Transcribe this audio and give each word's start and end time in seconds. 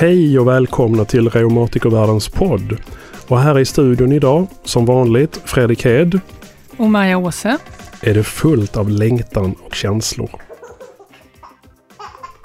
Hej 0.00 0.38
och 0.38 0.48
välkomna 0.48 1.04
till 1.04 1.28
Reumatikervärldens 1.28 2.28
podd. 2.28 2.76
Och 3.28 3.40
här 3.40 3.58
i 3.58 3.64
studion 3.64 4.12
idag, 4.12 4.46
som 4.64 4.86
vanligt, 4.86 5.40
Fredrik 5.44 5.84
Hed. 5.84 6.20
Och 6.76 6.90
Maja 6.90 7.18
Åse. 7.18 7.58
Är 8.00 8.14
det 8.14 8.24
fullt 8.24 8.76
av 8.76 8.90
längtan 8.90 9.54
och 9.66 9.74
känslor. 9.74 10.30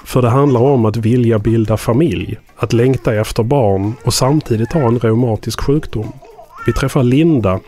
För 0.06 0.22
det 0.22 0.30
handlar 0.30 0.62
om 0.62 0.86
att 0.86 0.98
vilja 0.98 1.40
bilda 1.40 1.78
familj, 1.78 2.40
att 2.56 2.74
längta 2.74 3.16
efter 3.16 3.44
barn 3.44 3.94
och 4.04 4.14
samtidigt 4.14 4.74
ha 4.74 4.82
en 4.82 5.00
reumatisk 5.00 5.62
sjukdom. 5.62 6.12
Vi 6.66 6.74
träffar 6.74 7.04
Linda 7.04 7.60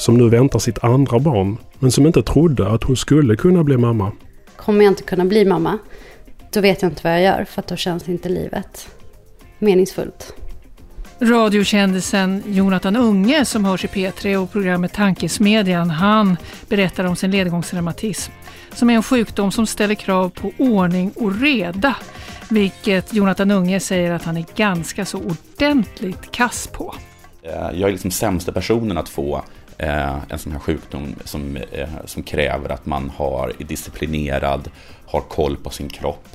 som 0.00 0.16
nu 0.16 0.28
väntar 0.28 0.58
sitt 0.58 0.84
andra 0.84 1.18
barn 1.18 1.56
men 1.78 1.90
som 1.90 2.06
inte 2.06 2.22
trodde 2.22 2.68
att 2.68 2.84
hon 2.84 2.96
skulle 2.96 3.36
kunna 3.36 3.64
bli 3.64 3.76
mamma. 3.76 4.12
Kommer 4.56 4.84
jag 4.84 4.92
inte 4.92 5.02
kunna 5.02 5.24
bli 5.24 5.44
mamma, 5.44 5.78
då 6.52 6.60
vet 6.60 6.82
jag 6.82 6.92
inte 6.92 7.00
vad 7.04 7.12
jag 7.12 7.22
gör 7.22 7.44
för 7.44 7.60
att 7.60 7.66
då 7.66 7.76
känns 7.76 8.08
inte 8.08 8.28
livet 8.28 8.88
meningsfullt. 9.58 10.34
Radiokändisen 11.18 12.42
Jonathan 12.46 12.96
Unge 12.96 13.44
som 13.44 13.64
hörs 13.64 13.84
i 13.84 13.88
P3 13.88 14.36
och 14.36 14.52
programmet 14.52 14.92
Tankesmedjan, 14.92 15.90
han 15.90 16.36
berättar 16.68 17.04
om 17.04 17.16
sin 17.16 17.30
ledgångsreumatism 17.30 18.32
som 18.74 18.90
är 18.90 18.94
en 18.94 19.02
sjukdom 19.02 19.52
som 19.52 19.66
ställer 19.66 19.94
krav 19.94 20.28
på 20.28 20.52
ordning 20.58 21.12
och 21.16 21.40
reda, 21.40 21.96
vilket 22.50 23.14
Jonathan 23.14 23.50
Unge 23.50 23.80
säger 23.80 24.12
att 24.12 24.24
han 24.24 24.36
är 24.36 24.44
ganska 24.56 25.04
så 25.04 25.18
ordentligt 25.18 26.30
kass 26.30 26.66
på. 26.66 26.94
Eh, 27.42 27.52
jag 27.52 27.88
är 27.88 27.92
liksom 27.92 28.10
sämsta 28.10 28.52
personen 28.52 28.98
att 28.98 29.08
få 29.08 29.42
en 30.28 30.38
sån 30.38 30.52
här 30.52 30.58
sjukdom 30.58 31.14
som, 31.24 31.56
eh, 31.56 31.88
som 32.04 32.22
kräver 32.22 32.68
att 32.68 32.86
man 32.86 33.10
har, 33.16 33.52
är 33.58 33.64
disciplinerad, 33.64 34.70
har 35.06 35.20
koll 35.20 35.56
på 35.56 35.70
sin 35.70 35.88
kropp, 35.88 36.28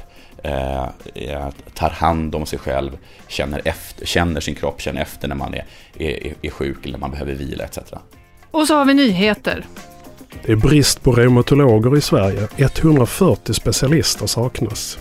tar 1.73 1.89
hand 1.89 2.35
om 2.35 2.45
sig 2.45 2.59
själv, 2.59 2.97
känner, 3.27 3.61
efter, 3.65 4.05
känner 4.05 4.41
sin 4.41 4.55
kropp, 4.55 4.81
känner 4.81 5.01
efter 5.01 5.27
när 5.27 5.35
man 5.35 5.53
är, 5.53 5.65
är, 5.97 6.33
är 6.41 6.49
sjuk 6.49 6.85
eller 6.85 6.97
man 6.97 7.11
behöver 7.11 7.33
vila 7.33 7.63
etc. 7.63 7.79
Och 8.51 8.67
så 8.67 8.75
har 8.75 8.85
vi 8.85 8.93
nyheter. 8.93 9.65
Det 10.45 10.51
är 10.51 10.55
brist 10.55 11.03
på 11.03 11.11
reumatologer 11.11 11.97
i 11.97 12.01
Sverige. 12.01 12.47
140 12.57 13.53
specialister 13.53 14.27
saknas. 14.27 14.99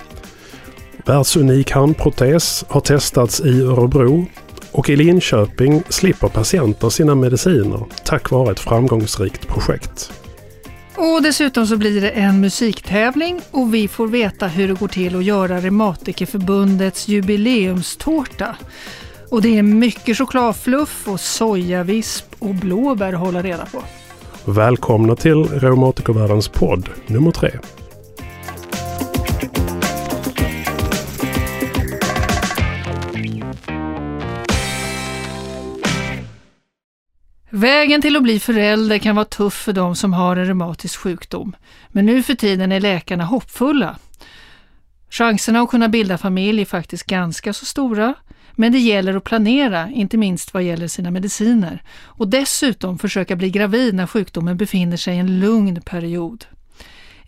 Världsunik 1.07 1.71
handprotes 1.71 2.65
har 2.69 2.81
testats 2.81 3.41
i 3.41 3.63
Örebro 3.63 4.27
och 4.75 4.91
i 4.91 4.97
Linköping 4.97 5.83
slipper 5.89 6.29
patienter 6.29 6.89
sina 6.89 7.15
mediciner 7.15 7.85
tack 8.05 8.31
vare 8.31 8.53
ett 8.53 8.61
framgångsrikt 8.61 9.49
projekt. 9.49 10.13
Och 10.97 11.23
dessutom 11.23 11.67
så 11.67 11.77
blir 11.77 12.01
det 12.01 12.11
en 12.11 12.41
musiktävling 12.41 13.41
och 13.51 13.75
vi 13.75 13.89
får 13.89 14.07
veta 14.07 14.47
hur 14.47 14.69
det 14.69 14.75
går 14.75 14.89
till 14.89 15.17
att 15.17 15.25
göra 15.25 15.61
Reumatikerförbundets 15.61 17.09
jubileumstårta. 17.09 18.57
Och 19.31 19.43
det 19.43 19.59
är 19.59 19.63
mycket 19.63 20.19
chokladfluff 20.19 21.09
och 21.09 21.21
sojavisp 21.21 22.27
och 22.39 22.55
blåbär 22.55 23.13
att 23.13 23.21
hålla 23.21 23.43
reda 23.43 23.67
på. 23.67 23.83
Välkomna 24.45 25.17
till 25.17 25.45
Reumatikervärldens 25.45 26.49
podd 26.49 26.89
nummer 27.07 27.31
tre. 27.31 27.51
Vägen 37.55 38.03
till 38.03 38.17
att 38.17 38.23
bli 38.23 38.41
förälder 38.41 38.99
kan 38.99 39.17
vara 39.17 39.25
tuff 39.25 39.55
för 39.55 39.73
de 39.73 39.97
som 39.97 40.13
har 40.13 40.37
en 40.37 40.47
reumatisk 40.47 41.01
sjukdom. 41.01 41.57
Men 41.89 42.07
nu 42.07 42.23
för 42.23 42.35
tiden 42.35 42.73
är 42.73 42.81
läkarna 42.81 43.25
hoppfulla. 43.25 43.99
Chanserna 45.11 45.61
att 45.61 45.71
kunna 45.71 45.89
bilda 45.89 46.19
familj 46.19 46.61
är 46.61 46.65
faktiskt 46.65 47.07
ganska 47.07 47.53
så 47.53 47.65
stora. 47.65 48.15
Men 48.53 48.73
det 48.73 48.79
gäller 48.79 49.17
att 49.17 49.25
planera, 49.25 49.89
inte 49.91 50.17
minst 50.17 50.55
vad 50.55 50.63
gäller 50.63 50.89
sina 50.89 51.11
mediciner. 51.11 51.83
Och 52.03 52.29
dessutom 52.29 52.99
försöka 52.99 53.37
bli 53.37 53.51
gravid 53.51 53.95
när 53.95 54.07
sjukdomen 54.07 54.57
befinner 54.57 54.97
sig 54.97 55.15
i 55.17 55.19
en 55.19 55.41
lugn 55.41 55.81
period. 55.81 56.45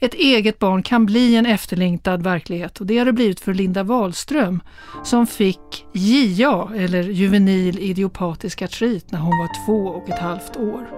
Ett 0.00 0.14
eget 0.14 0.58
barn 0.58 0.82
kan 0.82 1.06
bli 1.06 1.36
en 1.36 1.46
efterlängtad 1.46 2.22
verklighet 2.22 2.80
och 2.80 2.86
det 2.86 2.98
har 2.98 3.04
det 3.04 3.12
blivit 3.12 3.40
för 3.40 3.54
Linda 3.54 3.82
Wahlström 3.82 4.60
som 5.04 5.26
fick 5.26 5.86
JA, 5.92 6.68
eller 6.76 7.02
juvenil 7.02 7.78
idiopatisk 7.78 8.62
artrit, 8.62 9.12
när 9.12 9.18
hon 9.18 9.38
var 9.38 9.66
två 9.66 9.88
och 9.88 10.08
ett 10.10 10.18
halvt 10.18 10.56
år. 10.56 10.90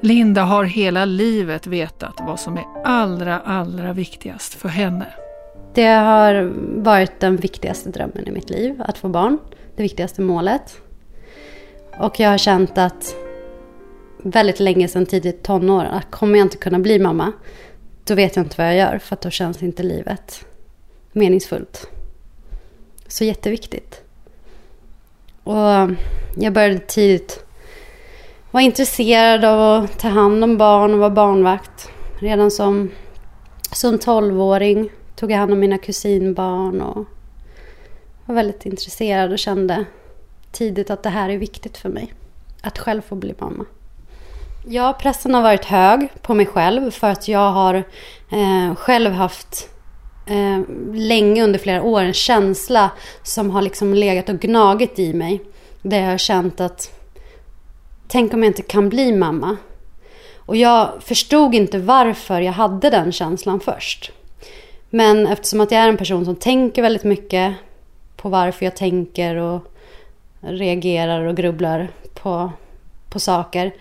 Linda 0.00 0.42
har 0.42 0.64
hela 0.64 1.04
livet 1.04 1.66
vetat 1.66 2.20
vad 2.26 2.40
som 2.40 2.56
är 2.56 2.64
allra, 2.84 3.40
allra 3.40 3.92
viktigast 3.92 4.54
för 4.54 4.68
henne. 4.68 5.06
Det 5.74 5.86
har 5.86 6.52
varit 6.82 7.20
den 7.20 7.36
viktigaste 7.36 7.90
drömmen 7.90 8.28
i 8.28 8.30
mitt 8.30 8.50
liv, 8.50 8.82
att 8.82 8.98
få 8.98 9.08
barn. 9.08 9.38
Det 9.76 9.82
viktigaste 9.82 10.22
målet. 10.22 10.80
Och 12.00 12.20
jag 12.20 12.30
har 12.30 12.38
känt 12.38 12.78
att 12.78 13.14
väldigt 14.22 14.60
länge 14.60 14.88
sedan 14.88 15.06
tidigt 15.06 15.42
tonår, 15.42 15.84
att 15.84 16.10
kommer 16.10 16.38
jag 16.38 16.46
inte 16.46 16.56
kunna 16.56 16.78
bli 16.78 16.98
mamma, 16.98 17.32
då 18.04 18.14
vet 18.14 18.36
jag 18.36 18.44
inte 18.46 18.54
vad 18.58 18.66
jag 18.66 18.76
gör, 18.76 18.98
för 18.98 19.18
då 19.20 19.30
känns 19.30 19.62
inte 19.62 19.82
livet 19.82 20.44
meningsfullt. 21.12 21.88
Så 23.06 23.24
jätteviktigt. 23.24 24.00
Och 25.44 25.90
jag 26.36 26.52
började 26.52 26.78
tidigt 26.78 27.44
vara 28.50 28.62
intresserad 28.62 29.44
av 29.44 29.84
att 29.84 29.98
ta 29.98 30.08
hand 30.08 30.44
om 30.44 30.56
barn 30.56 30.94
och 30.94 30.98
vara 30.98 31.10
barnvakt. 31.10 31.88
Redan 32.18 32.50
som, 32.50 32.90
som 33.72 33.98
12-åring 33.98 34.90
tog 35.16 35.30
jag 35.30 35.38
hand 35.38 35.52
om 35.52 35.60
mina 35.60 35.78
kusinbarn 35.78 36.80
och 36.80 37.06
var 38.26 38.34
väldigt 38.34 38.66
intresserad 38.66 39.32
och 39.32 39.38
kände 39.38 39.84
tidigt 40.52 40.90
att 40.90 41.02
det 41.02 41.10
här 41.10 41.28
är 41.28 41.38
viktigt 41.38 41.76
för 41.76 41.88
mig. 41.88 42.14
Att 42.60 42.78
själv 42.78 43.00
få 43.00 43.14
bli 43.14 43.34
mamma. 43.38 43.64
Ja, 44.68 44.92
pressen 45.00 45.34
har 45.34 45.42
varit 45.42 45.64
hög 45.64 46.08
på 46.22 46.34
mig 46.34 46.46
själv 46.46 46.90
för 46.90 47.10
att 47.10 47.28
jag 47.28 47.52
har 47.52 47.74
eh, 48.30 48.74
själv 48.74 49.12
haft 49.12 49.68
eh, 50.26 50.60
länge 50.94 51.44
under 51.44 51.58
flera 51.58 51.82
år 51.82 52.02
en 52.02 52.12
känsla 52.12 52.90
som 53.22 53.50
har 53.50 53.62
liksom 53.62 53.94
legat 53.94 54.28
och 54.28 54.38
gnagit 54.38 54.98
i 54.98 55.12
mig. 55.12 55.42
Där 55.82 56.00
jag 56.00 56.10
har 56.10 56.18
känt 56.18 56.60
att 56.60 57.00
tänk 58.08 58.34
om 58.34 58.42
jag 58.42 58.50
inte 58.50 58.62
kan 58.62 58.88
bli 58.88 59.12
mamma. 59.12 59.56
Och 60.36 60.56
jag 60.56 60.90
förstod 61.00 61.54
inte 61.54 61.78
varför 61.78 62.40
jag 62.40 62.52
hade 62.52 62.90
den 62.90 63.12
känslan 63.12 63.60
först. 63.60 64.12
Men 64.90 65.26
eftersom 65.26 65.60
att 65.60 65.70
jag 65.70 65.80
är 65.80 65.88
en 65.88 65.96
person 65.96 66.24
som 66.24 66.36
tänker 66.36 66.82
väldigt 66.82 67.04
mycket 67.04 67.54
på 68.16 68.28
varför 68.28 68.64
jag 68.64 68.76
tänker 68.76 69.36
och 69.36 69.72
reagerar 70.40 71.26
och 71.26 71.36
grubblar 71.36 71.88
på, 72.14 72.52
på 73.08 73.20
saker. 73.20 73.72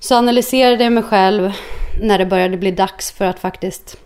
Så 0.00 0.16
analyserade 0.16 0.84
jag 0.84 0.92
mig 0.92 1.02
själv 1.02 1.52
när 2.00 2.18
det 2.18 2.26
började 2.26 2.56
bli 2.56 2.70
dags 2.70 3.12
för 3.12 3.24
att 3.24 3.38
faktiskt 3.38 3.96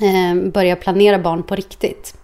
eh, 0.00 0.50
börja 0.50 0.76
planera 0.76 1.18
barn 1.18 1.42
på 1.42 1.54
riktigt. 1.54 2.14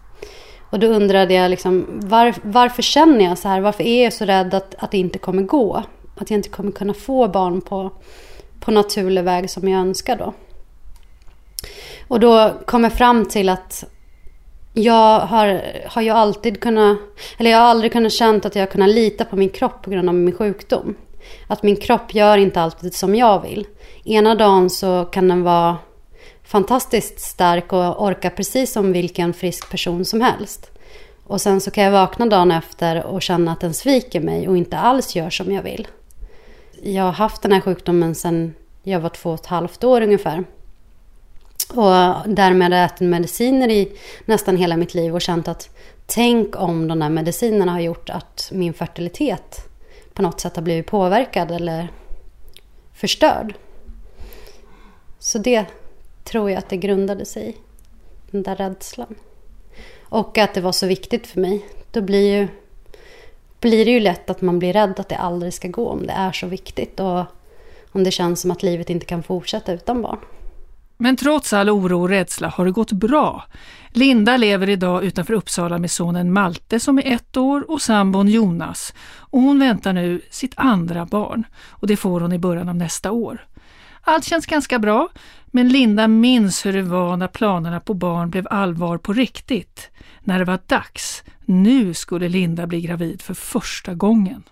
Och 0.71 0.79
då 0.79 0.87
undrade 0.87 1.35
jag 1.35 1.51
liksom, 1.51 1.87
var, 1.89 2.35
varför 2.43 2.83
känner 2.83 3.25
jag 3.25 3.39
så 3.39 3.49
här? 3.49 3.61
Varför 3.61 3.85
är 3.85 4.05
jag 4.05 4.13
så 4.13 4.25
rädd 4.25 4.55
att, 4.55 4.75
att 4.79 4.91
det 4.91 4.99
inte 4.99 5.19
kommer 5.19 5.43
gå? 5.43 5.83
Att 6.17 6.31
jag 6.31 6.39
inte 6.39 6.49
kommer 6.49 6.73
kunna 6.73 6.95
få 6.95 7.29
barn 7.29 7.61
på, 7.61 7.91
på 8.61 8.71
naturlig 8.71 9.25
väg 9.25 9.51
som 9.51 9.69
jag 9.69 9.81
önskar 9.81 10.17
då. 10.17 10.33
Och 12.09 12.21
då 12.21 12.53
kom 12.67 12.85
jag 12.85 12.93
fram 12.93 13.27
till 13.27 13.49
att 13.49 13.85
jag 14.75 15.21
har, 15.21 15.63
har 15.87 16.03
ju 16.03 16.11
alltid 16.11 16.61
kunnat, 16.61 16.99
eller 17.39 17.51
jag 17.51 17.59
har 17.59 17.67
aldrig 17.67 17.93
kunnat 17.93 18.13
känt 18.13 18.47
att 18.47 18.55
jag 18.55 18.63
har 18.63 18.71
kunnat 18.71 18.91
lita 18.91 19.25
på 19.25 19.37
min 19.37 19.49
kropp 19.49 19.83
på 19.83 19.91
grund 19.91 20.09
av 20.09 20.15
min 20.15 20.35
sjukdom. 20.35 20.95
Att 21.47 21.63
min 21.63 21.77
kropp 21.77 22.15
gör 22.15 22.39
inte 22.39 22.61
alltid 22.61 22.95
som 22.95 23.15
jag 23.15 23.43
vill. 23.43 23.67
Ena 24.05 24.35
dagen 24.35 24.71
så 24.71 25.05
kan 25.05 25.29
den 25.29 25.43
vara 25.43 25.77
fantastiskt 26.45 27.21
stark 27.21 27.73
och 27.73 28.03
orka 28.03 28.31
precis 28.31 28.73
som 28.73 28.93
vilken 28.93 29.33
frisk 29.35 29.71
person 29.71 30.05
som 30.05 30.21
helst. 30.21 30.71
Och 31.27 31.41
sen 31.41 31.61
så 31.61 31.71
kan 31.71 31.85
jag 31.85 31.93
vakna 31.93 32.27
dagen 32.27 32.51
efter 32.51 33.05
och 33.07 33.23
känna 33.23 33.53
att 33.53 33.61
den 33.61 33.75
sviker 33.75 34.21
mig 34.21 34.49
och 34.49 34.57
inte 34.57 34.79
alls 34.79 35.17
gör 35.17 35.31
som 35.31 35.53
jag 35.53 35.63
vill. 35.63 35.89
Jag 36.83 37.03
har 37.03 37.13
haft 37.13 37.43
den 37.43 37.53
här 37.53 37.61
sjukdomen 37.61 38.15
sedan 38.15 38.55
jag 38.83 39.01
var 39.01 39.09
två 39.09 39.31
och 39.31 39.41
ett 39.41 39.47
halvt 39.47 39.85
år 39.85 40.01
ungefär. 40.01 40.45
Och 41.69 42.29
därmed 42.29 42.73
har 42.73 42.79
jag 42.79 42.87
ätit 42.87 43.09
mediciner 43.09 43.69
i 43.69 43.93
nästan 44.25 44.57
hela 44.57 44.77
mitt 44.77 44.95
liv 44.95 45.15
och 45.15 45.23
känt 45.23 45.49
att 45.49 45.69
tänk 46.07 46.57
om 46.57 46.89
de 46.89 46.99
där 46.99 47.09
medicinerna 47.09 47.73
har 47.73 47.81
gjort 47.81 48.11
att 48.11 48.49
min 48.53 48.75
fertilitet 48.75 49.69
på 50.15 50.23
något 50.23 50.41
sätt 50.41 50.57
har 50.57 50.63
blivit 50.63 50.87
påverkad 50.87 51.51
eller 51.51 51.89
förstörd. 52.93 53.55
Så 55.19 55.39
det 55.39 55.67
tror 56.25 56.51
jag 56.51 56.59
att 56.59 56.69
det 56.69 56.77
grundade 56.77 57.25
sig 57.25 57.49
i. 57.49 57.57
Den 58.31 58.43
där 58.43 58.57
rädslan. 58.57 59.15
Och 60.03 60.39
att 60.39 60.55
det 60.55 60.61
var 60.61 60.73
så 60.73 60.87
viktigt 60.87 61.27
för 61.27 61.41
mig. 61.41 61.67
Då 61.91 62.01
blir, 62.01 62.37
ju, 62.37 62.49
blir 63.61 63.85
det 63.85 63.91
ju 63.91 64.01
lätt 64.01 64.31
att 64.31 64.41
man 64.41 64.59
blir 64.59 64.73
rädd 64.73 65.01
att 65.01 65.09
det 65.09 65.17
aldrig 65.17 65.55
ska 65.55 65.69
gå 65.69 65.89
om 65.89 66.07
det 66.07 66.13
är 66.13 66.33
så 66.33 66.47
viktigt. 66.47 67.01
Och 67.01 67.25
om 67.93 68.05
det 68.05 68.11
känns 68.11 68.41
som 68.41 68.51
att 68.51 68.63
livet 68.63 68.91
inte 68.91 69.07
kan 69.07 69.23
fortsätta 69.23 69.73
utan 69.73 70.03
barn. 70.03 70.19
Men 70.97 71.17
trots 71.17 71.53
all 71.53 71.71
oro 71.71 72.01
och 72.01 72.09
rädsla 72.09 72.49
har 72.49 72.65
det 72.65 72.71
gått 72.71 72.93
bra. 72.93 73.45
Linda 73.89 74.37
lever 74.37 74.69
idag 74.69 75.05
utanför 75.05 75.35
Uppsala 75.35 75.79
med 75.79 75.91
sonen 75.91 76.33
Malte 76.33 76.81
som 76.81 76.99
är 76.99 77.07
ett 77.07 77.37
år 77.37 77.71
och 77.71 77.83
sambon 77.83 78.29
Jonas. 78.29 78.95
Och 79.19 79.41
hon 79.41 79.59
väntar 79.59 79.93
nu 79.93 80.21
sitt 80.31 80.55
andra 80.57 81.07
barn 81.07 81.45
och 81.69 81.87
det 81.87 81.97
får 81.97 82.21
hon 82.21 82.33
i 82.33 82.39
början 82.39 82.69
av 82.69 82.77
nästa 82.77 83.13
år. 83.13 83.47
Allt 84.01 84.25
känns 84.25 84.47
ganska 84.47 84.79
bra, 84.79 85.09
men 85.47 85.69
Linda 85.69 86.09
minns 86.09 86.67
hur 86.67 86.73
det 86.73 86.83
var 86.83 87.17
när 87.17 87.29
planerna 87.29 87.81
på 87.81 87.95
barn 87.95 88.31
blev 88.31 88.47
allvar 88.51 88.99
på 88.99 89.13
riktigt. 89.13 89.91
När 90.21 90.39
det 90.39 90.45
var 90.45 90.59
dags. 90.67 91.25
Nu 91.45 91.95
skulle 91.95 92.29
Linda 92.29 92.67
bli 92.67 92.81
gravid 92.81 93.23
för 93.23 93.35
första 93.35 93.95
gången. 93.95 94.43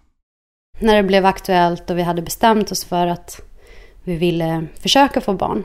När 0.80 0.96
det 0.96 1.02
blev 1.02 1.26
aktuellt 1.26 1.90
och 1.90 1.98
vi 1.98 2.02
hade 2.02 2.22
bestämt 2.22 2.72
oss 2.72 2.84
för 2.84 3.06
att 3.06 3.40
vi 4.04 4.16
ville 4.16 4.66
försöka 4.80 5.20
få 5.20 5.34
barn 5.34 5.64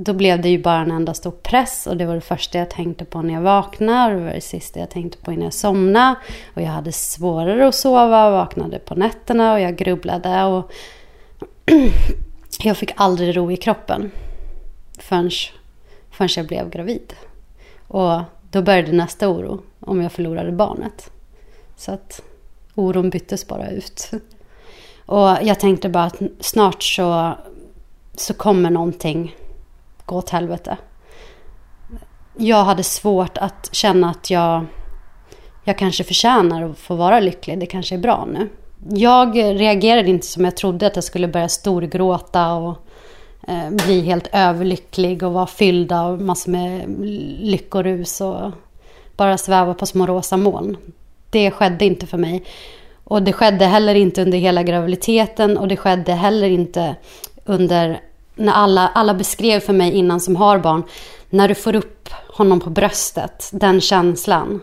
då 0.00 0.12
blev 0.12 0.42
det 0.42 0.48
ju 0.48 0.62
bara 0.62 0.80
en 0.80 0.90
enda 0.90 1.14
stor 1.14 1.30
press 1.30 1.86
och 1.86 1.96
det 1.96 2.06
var 2.06 2.14
det 2.14 2.20
första 2.20 2.58
jag 2.58 2.70
tänkte 2.70 3.04
på 3.04 3.22
när 3.22 3.34
jag 3.34 3.40
vaknade 3.40 4.14
och 4.14 4.20
det 4.20 4.26
var 4.26 4.32
det 4.32 4.40
sista 4.40 4.80
jag 4.80 4.90
tänkte 4.90 5.18
på 5.18 5.32
innan 5.32 5.44
jag 5.44 5.54
somnade. 5.54 6.16
Och 6.54 6.62
jag 6.62 6.68
hade 6.68 6.92
svårare 6.92 7.68
att 7.68 7.74
sova 7.74 8.26
och 8.26 8.32
vaknade 8.32 8.78
på 8.78 8.94
nätterna 8.94 9.52
och 9.52 9.60
jag 9.60 9.76
grubblade 9.76 10.44
och 10.44 10.72
jag 12.62 12.76
fick 12.76 12.92
aldrig 12.96 13.36
ro 13.36 13.52
i 13.52 13.56
kroppen 13.56 14.10
förrän, 14.98 15.30
förrän 16.10 16.28
jag 16.36 16.46
blev 16.46 16.70
gravid. 16.70 17.14
Och 17.88 18.20
då 18.50 18.62
började 18.62 18.92
nästa 18.92 19.28
oro 19.28 19.62
om 19.80 20.02
jag 20.02 20.12
förlorade 20.12 20.52
barnet. 20.52 21.10
Så 21.76 21.92
att 21.92 22.22
oron 22.74 23.10
byttes 23.10 23.46
bara 23.46 23.70
ut. 23.70 24.10
Och 25.06 25.36
jag 25.42 25.60
tänkte 25.60 25.88
bara 25.88 26.04
att 26.04 26.22
snart 26.40 26.82
så, 26.82 27.38
så 28.14 28.34
kommer 28.34 28.70
någonting 28.70 29.34
gå 30.08 30.16
åt 30.16 30.30
helvete. 30.30 30.76
Jag 32.36 32.64
hade 32.64 32.82
svårt 32.82 33.38
att 33.38 33.68
känna 33.72 34.10
att 34.10 34.30
jag, 34.30 34.66
jag 35.64 35.78
kanske 35.78 36.04
förtjänar 36.04 36.70
att 36.70 36.78
få 36.78 36.94
vara 36.94 37.20
lycklig. 37.20 37.58
Det 37.58 37.66
kanske 37.66 37.94
är 37.94 37.98
bra 37.98 38.28
nu. 38.32 38.48
Jag 38.90 39.36
reagerade 39.36 40.08
inte 40.08 40.26
som 40.26 40.44
jag 40.44 40.56
trodde 40.56 40.86
att 40.86 40.96
jag 40.96 41.04
skulle 41.04 41.28
börja 41.28 41.48
storgråta 41.48 42.54
och 42.54 42.78
eh, 43.48 43.70
bli 43.70 44.00
helt 44.00 44.28
överlycklig 44.32 45.22
och 45.22 45.32
vara 45.32 45.46
fylld 45.46 45.92
av 45.92 46.22
massor 46.22 46.50
med 46.50 46.84
lyckorus 47.40 48.20
och 48.20 48.50
bara 49.16 49.38
sväva 49.38 49.74
på 49.74 49.86
små 49.86 50.06
rosa 50.06 50.36
moln. 50.36 50.76
Det 51.30 51.50
skedde 51.50 51.84
inte 51.84 52.06
för 52.06 52.18
mig. 52.18 52.44
Och 53.04 53.22
det 53.22 53.32
skedde 53.32 53.64
heller 53.64 53.94
inte 53.94 54.22
under 54.22 54.38
hela 54.38 54.62
graviditeten 54.62 55.58
och 55.58 55.68
det 55.68 55.76
skedde 55.76 56.12
heller 56.12 56.48
inte 56.48 56.96
under 57.44 58.00
när 58.38 58.52
alla, 58.52 58.88
alla 58.88 59.14
beskrev 59.14 59.60
för 59.60 59.72
mig 59.72 59.92
innan 59.92 60.20
som 60.20 60.36
har 60.36 60.58
barn, 60.58 60.82
när 61.30 61.48
du 61.48 61.54
får 61.54 61.74
upp 61.74 62.08
honom 62.28 62.60
på 62.60 62.70
bröstet, 62.70 63.50
den 63.52 63.80
känslan. 63.80 64.60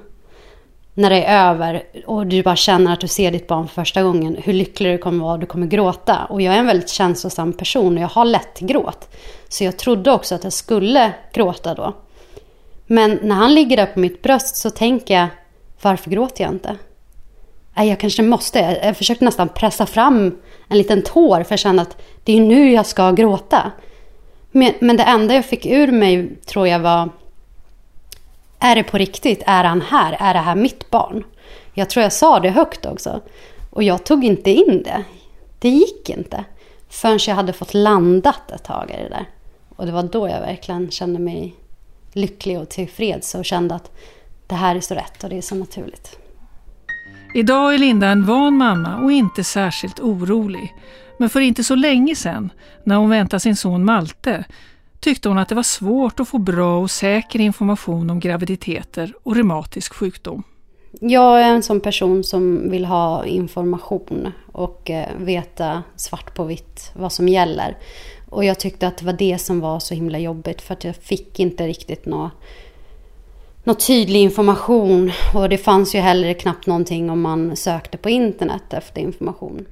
När 0.94 1.10
det 1.10 1.24
är 1.24 1.50
över 1.50 1.83
och 2.06 2.27
du 2.27 2.44
bara 2.44 2.56
känner 2.56 2.94
att 2.94 3.00
du 3.00 3.07
ser 3.07 3.31
ditt 3.31 3.48
barn 3.48 3.68
för 3.68 3.74
första 3.74 4.04
gången, 4.04 4.38
hur 4.44 4.54
lycklig 4.54 4.94
du 4.94 4.98
kommer 4.98 5.24
vara, 5.24 5.38
du 5.38 5.45
kommer 5.45 5.68
gråta. 5.68 6.25
Och 6.25 6.42
jag 6.42 6.56
är 6.56 6.60
en 6.60 6.68
väldigt 6.68 6.89
känslosam 6.89 7.54
person 7.54 7.98
och 7.98 8.04
jag 8.04 8.07
har 8.07 8.25
lätt 8.25 8.60
gråt. 8.60 9.16
Så 9.48 9.63
jag 9.63 9.77
trodde 9.77 10.12
också 10.12 10.36
att 10.36 10.44
jag 10.44 10.54
skulle 10.54 11.13
gråta 11.33 11.74
då. 11.74 11.94
Men 12.88 13.19
när 13.22 13.36
han 13.36 13.56
ligger 13.56 13.77
där 13.77 13.86
på 13.86 14.00
mitt 14.00 14.22
bröst 14.22 14.56
så 14.56 14.69
tänker 14.69 15.13
jag, 15.13 15.27
varför 15.81 16.12
gråter 16.12 16.44
jag 16.44 16.54
inte? 16.54 16.77
Nej, 17.77 17.89
jag 17.89 18.00
kanske 18.00 18.24
måste. 18.24 18.60
Jag 18.60 18.98
försökte 18.98 19.25
nästan 19.25 19.50
pressa 19.50 19.86
fram 19.86 20.38
en 20.68 20.77
liten 20.77 21.01
tår 21.01 21.44
för 21.44 21.51
jag 21.54 21.60
kände 21.60 21.81
att 21.81 22.01
det 22.24 22.38
är 22.38 22.42
nu 22.42 22.72
jag 22.72 22.86
ska 22.86 23.12
gråta. 23.12 23.72
Men, 24.51 24.74
men 24.80 24.98
det 24.98 25.04
enda 25.04 25.33
jag 25.33 25.45
fick 25.45 25.66
ur 25.66 25.92
mig 25.92 26.36
tror 26.45 26.68
jag 26.68 26.80
var 26.80 27.10
Är 28.60 28.75
det 28.75 28.83
på 28.83 28.98
riktigt? 28.98 29.44
Är 29.45 29.63
han 29.63 29.81
här? 29.81 30.18
Är 30.19 30.33
det 30.33 30.39
här 30.39 30.56
mitt 30.56 30.89
barn? 30.89 31.24
Jag 31.74 31.89
tror 31.89 32.04
jag 32.04 32.13
sa 32.13 32.39
det 32.39 32.50
högt 32.50 32.86
också. 32.86 33.22
Och 33.69 33.83
jag 33.83 34.04
tog 34.04 34.25
inte 34.25 34.51
in 34.51 34.83
det. 34.83 35.04
Det 35.60 35.69
gick 35.69 36.10
inte. 36.10 36.44
Förrän 36.89 37.19
jag 37.27 37.36
hade 37.36 37.54
fått 37.54 37.74
landat 37.74 38.51
ett 38.51 38.63
tag 38.63 38.92
i 38.92 39.04
det 39.04 39.10
där. 39.10 39.30
Och 39.75 39.86
det 39.86 39.92
var 39.92 40.04
då 40.04 40.30
jag 40.30 40.39
verkligen 40.39 40.92
kände 40.92 41.19
mig 41.19 41.56
lycklig 42.13 42.60
och 42.60 42.69
tillfreds 42.69 43.36
och 43.36 43.45
kände 43.45 43.75
att 43.75 43.92
det 44.48 44.56
här 44.56 44.75
är 44.75 44.81
så 44.81 44.94
rätt 44.94 45.24
och 45.24 45.30
det 45.30 45.38
är 45.38 45.42
så 45.42 45.56
naturligt. 45.56 46.18
Idag 47.35 47.73
är 47.73 47.77
Linda 47.77 48.07
en 48.07 48.25
van 48.25 48.57
mamma 48.57 48.97
och 48.97 49.11
inte 49.11 49.43
särskilt 49.43 49.99
orolig. 49.99 50.73
Men 51.17 51.29
för 51.29 51.39
inte 51.39 51.63
så 51.63 51.75
länge 51.75 52.15
sedan, 52.15 52.51
när 52.83 52.95
hon 52.95 53.09
väntade 53.09 53.39
sin 53.39 53.55
son 53.55 53.85
Malte, 53.85 54.43
tyckte 54.99 55.29
hon 55.29 55.37
att 55.37 55.49
det 55.49 55.55
var 55.55 55.63
svårt 55.63 56.19
att 56.19 56.27
få 56.27 56.37
bra 56.37 56.79
och 56.79 56.91
säker 56.91 57.39
information 57.39 58.09
om 58.09 58.19
graviditeter 58.19 59.13
och 59.23 59.35
reumatisk 59.35 59.93
sjukdom. 59.93 60.43
Jag 60.99 61.41
är 61.41 61.49
en 61.49 61.63
sån 61.63 61.79
person 61.79 62.23
som 62.23 62.69
vill 62.69 62.85
ha 62.85 63.25
information 63.25 64.31
och 64.51 64.89
eh, 64.89 65.09
veta 65.17 65.83
svart 65.95 66.35
på 66.35 66.43
vitt 66.43 66.91
vad 66.93 67.11
som 67.11 67.27
gäller. 67.27 67.77
Och 68.29 68.45
jag 68.45 68.59
tyckte 68.59 68.88
att 68.88 68.97
det 68.97 69.05
var 69.05 69.13
det 69.13 69.38
som 69.38 69.59
var 69.59 69.79
så 69.79 69.93
himla 69.93 70.19
jobbigt 70.19 70.61
för 70.61 70.73
att 70.73 70.83
jag 70.83 70.95
fick 70.95 71.39
inte 71.39 71.67
riktigt 71.67 72.05
något 72.05 72.31
någon 73.65 73.75
tydlig 73.75 74.21
information 74.21 75.12
och 75.33 75.50
det 75.50 75.57
fanns 75.57 75.95
ju 75.95 76.00
heller 76.00 76.33
knappt 76.33 76.67
någonting 76.67 77.09
om 77.09 77.21
man 77.21 77.56
sökte 77.56 77.97
på 77.97 78.09
internet 78.09 78.73
efter 78.73 79.01
information. 79.01 79.65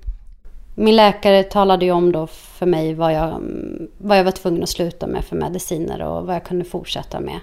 Min 0.75 0.95
läkare 0.95 1.44
talade 1.44 1.86
ju 1.86 1.92
om 1.92 2.12
då 2.12 2.28
för 2.28 2.66
mig 2.66 2.94
vad 2.94 3.13
jag, 3.13 3.42
vad 3.98 4.18
jag 4.18 4.24
var 4.24 4.31
tvungen 4.31 4.63
att 4.63 4.69
sluta 4.69 5.07
med 5.07 5.25
för 5.25 5.36
mediciner 5.36 6.01
och 6.01 6.25
vad 6.25 6.36
jag 6.36 6.44
kunde 6.44 6.66
fortsätta 6.66 7.19
med. 7.19 7.40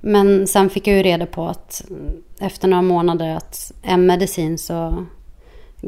Men 0.00 0.46
sen 0.46 0.70
fick 0.70 0.86
jag 0.86 0.96
ju 0.96 1.02
reda 1.02 1.26
på 1.26 1.46
att 1.46 1.84
efter 2.38 2.68
några 2.68 2.82
månader 2.82 3.36
att 3.36 3.72
en 3.82 4.06
medicin 4.06 4.58
så 4.58 5.06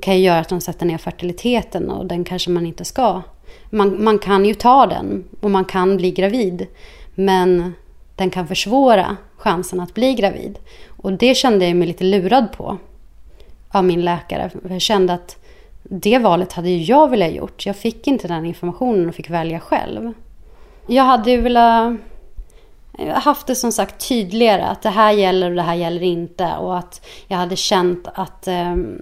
kan 0.03 0.17
ju 0.17 0.25
göra 0.25 0.39
att 0.39 0.49
de 0.49 0.61
sätter 0.61 0.87
ner 0.87 0.99
fertiliteten 0.99 1.91
och 1.91 2.07
den 2.07 2.25
kanske 2.25 2.51
man 2.51 2.67
inte 2.67 2.85
ska. 2.85 3.23
Man, 3.71 4.05
man 4.05 4.19
kan 4.19 4.45
ju 4.45 4.55
ta 4.55 4.87
den 4.87 5.25
och 5.41 5.51
man 5.51 5.65
kan 5.65 5.97
bli 5.97 6.11
gravid. 6.11 6.67
Men 7.15 7.73
den 8.17 8.31
kan 8.31 8.49
försvåra 8.49 9.17
chansen 9.37 9.81
att 9.81 9.95
bli 9.95 10.15
gravid. 10.15 10.59
Och 11.03 11.13
det 11.13 11.35
kände 11.35 11.67
jag 11.67 11.77
mig 11.77 11.89
lite 11.89 12.05
lurad 12.05 12.53
på 12.53 12.79
av 13.71 13.85
min 13.85 14.05
läkare. 14.05 14.51
Jag 14.69 14.81
kände 14.81 15.13
att 15.13 15.37
det 15.83 16.19
valet 16.19 16.53
hade 16.53 16.71
ju 16.71 16.83
jag 16.83 17.11
velat 17.11 17.33
gjort. 17.33 17.67
Jag 17.67 17.77
fick 17.77 18.07
inte 18.07 18.29
den 18.29 18.47
informationen 18.47 19.09
och 19.09 19.15
fick 19.15 19.31
välja 19.31 19.61
själv. 19.61 20.13
Jag 20.87 21.05
hade 21.05 21.31
ju 21.31 21.41
velat 21.41 21.97
haft 22.99 23.47
det 23.47 23.55
som 23.55 23.73
sagt 23.73 24.09
tydligare 24.09 24.63
att 24.63 24.83
det 24.83 24.91
här 24.91 25.13
gäller 25.13 25.51
och 25.51 25.57
det 25.57 25.63
här 25.63 25.75
gäller 25.75 26.03
inte 26.03 26.57
och 26.57 26.79
att 26.79 27.07
jag 27.27 27.37
hade 27.37 27.57
känt 27.57 28.09
att, 28.15 28.49
ehm, 28.49 29.01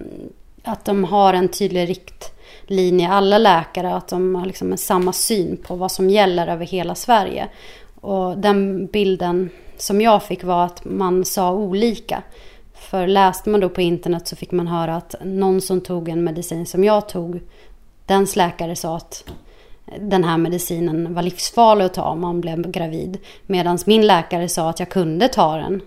att 0.63 0.85
de 0.85 1.03
har 1.03 1.33
en 1.33 1.47
tydlig 1.47 1.89
riktlinje, 1.89 3.09
alla 3.09 3.37
läkare, 3.37 3.95
att 3.95 4.07
de 4.07 4.35
har 4.35 4.45
liksom 4.45 4.77
samma 4.77 5.13
syn 5.13 5.57
på 5.67 5.75
vad 5.75 5.91
som 5.91 6.09
gäller 6.09 6.47
över 6.47 6.65
hela 6.65 6.95
Sverige. 6.95 7.47
Och 8.05 8.37
den 8.37 8.87
bilden 8.87 9.49
som 9.77 10.01
jag 10.01 10.23
fick 10.23 10.43
var 10.43 10.65
att 10.65 10.85
man 10.85 11.25
sa 11.25 11.53
olika. 11.53 12.23
För 12.73 13.07
läste 13.07 13.49
man 13.49 13.59
då 13.59 13.69
på 13.69 13.81
internet 13.81 14.27
så 14.27 14.35
fick 14.35 14.51
man 14.51 14.67
höra 14.67 14.95
att 14.95 15.15
någon 15.23 15.61
som 15.61 15.81
tog 15.81 16.09
en 16.09 16.23
medicin 16.23 16.65
som 16.65 16.83
jag 16.83 17.09
tog, 17.09 17.41
dens 18.05 18.35
läkare 18.35 18.75
sa 18.75 18.97
att 18.97 19.23
den 19.99 20.23
här 20.23 20.37
medicinen 20.37 21.13
var 21.13 21.21
livsfarlig 21.21 21.85
att 21.85 21.93
ta 21.93 22.03
om 22.03 22.21
man 22.21 22.41
blev 22.41 22.71
gravid. 22.71 23.17
Medan 23.45 23.77
min 23.85 24.07
läkare 24.07 24.49
sa 24.49 24.69
att 24.69 24.79
jag 24.79 24.89
kunde 24.89 25.27
ta 25.27 25.57
den 25.57 25.81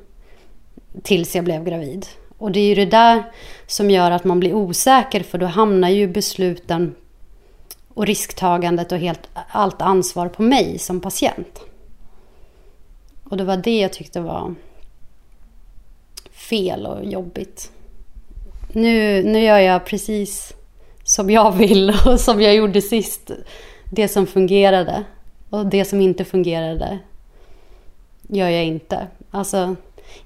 tills 1.03 1.37
jag 1.37 1.45
blev 1.45 1.65
gravid. 1.65 2.07
Och 2.39 2.53
det 2.53 2.61
är 2.61 2.69
ju 2.69 2.75
det 2.75 2.91
där 2.91 3.23
som 3.67 3.91
gör 3.91 4.11
att 4.11 4.25
man 4.25 4.41
blir 4.41 4.55
osäker 4.55 5.23
för 5.23 5.39
då 5.39 5.47
hamnar 5.47 5.89
ju 5.89 6.09
besluten 6.09 6.95
och 7.95 8.07
risktagandet 8.07 8.93
och 8.93 8.99
helt, 8.99 9.29
allt 9.49 9.83
ansvar 9.83 10.29
på 10.29 10.43
mig 10.43 10.79
som 10.79 11.01
patient. 11.01 11.61
Och 13.31 13.37
det 13.37 13.45
var 13.45 13.57
det 13.57 13.79
jag 13.79 13.93
tyckte 13.93 14.21
var 14.21 14.55
fel 16.33 16.87
och 16.87 17.05
jobbigt. 17.05 17.73
Nu, 18.73 19.23
nu 19.23 19.41
gör 19.41 19.59
jag 19.59 19.87
precis 19.87 20.55
som 21.05 21.31
jag 21.31 21.53
vill 21.53 21.91
och 22.07 22.21
som 22.21 22.41
jag 22.41 22.55
gjorde 22.55 22.83
sist. 22.83 23.31
Det 23.91 24.09
som 24.09 24.27
fungerade. 24.27 25.05
Och 25.51 25.67
det 25.67 25.85
som 25.85 26.01
inte 26.01 26.25
fungerade 26.25 26.99
gör 28.29 28.49
jag 28.49 28.65
inte. 28.65 29.07
Alltså, 29.31 29.77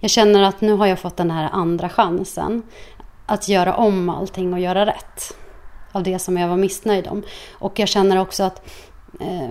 jag 0.00 0.10
känner 0.10 0.42
att 0.42 0.60
nu 0.60 0.72
har 0.72 0.86
jag 0.86 0.98
fått 0.98 1.16
den 1.16 1.30
här 1.30 1.50
andra 1.52 1.88
chansen. 1.88 2.62
Att 3.26 3.48
göra 3.48 3.74
om 3.74 4.08
allting 4.08 4.52
och 4.52 4.60
göra 4.60 4.86
rätt. 4.86 5.36
Av 5.92 6.02
det 6.02 6.18
som 6.18 6.36
jag 6.36 6.48
var 6.48 6.56
missnöjd 6.56 7.06
om. 7.06 7.22
Och 7.52 7.78
jag 7.78 7.88
känner 7.88 8.18
också 8.18 8.42
att 8.42 8.62
eh, 9.20 9.50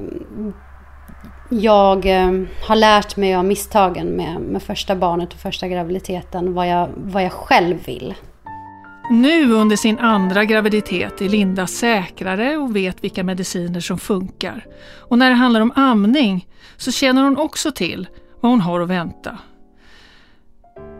jag 1.51 2.05
eh, 2.05 2.31
har 2.67 2.75
lärt 2.75 3.17
mig 3.17 3.35
av 3.35 3.45
misstagen 3.45 4.07
med, 4.07 4.41
med 4.41 4.63
första 4.63 4.95
barnet 4.95 5.33
och 5.33 5.39
första 5.39 5.67
graviditeten 5.67 6.53
vad 6.53 6.67
jag, 6.67 6.89
vad 6.95 7.23
jag 7.23 7.31
själv 7.31 7.85
vill. 7.85 8.13
Nu 9.09 9.53
under 9.53 9.75
sin 9.75 9.99
andra 9.99 10.45
graviditet 10.45 11.21
är 11.21 11.29
Linda 11.29 11.67
säkrare 11.67 12.57
och 12.57 12.75
vet 12.75 13.03
vilka 13.03 13.23
mediciner 13.23 13.79
som 13.79 13.97
funkar. 13.97 14.65
Och 14.99 15.17
när 15.17 15.29
det 15.29 15.35
handlar 15.35 15.61
om 15.61 15.71
amning 15.75 16.47
så 16.77 16.91
känner 16.91 17.23
hon 17.23 17.37
också 17.37 17.71
till 17.71 18.07
vad 18.41 18.51
hon 18.51 18.61
har 18.61 18.81
att 18.81 18.89
vänta. 18.89 19.37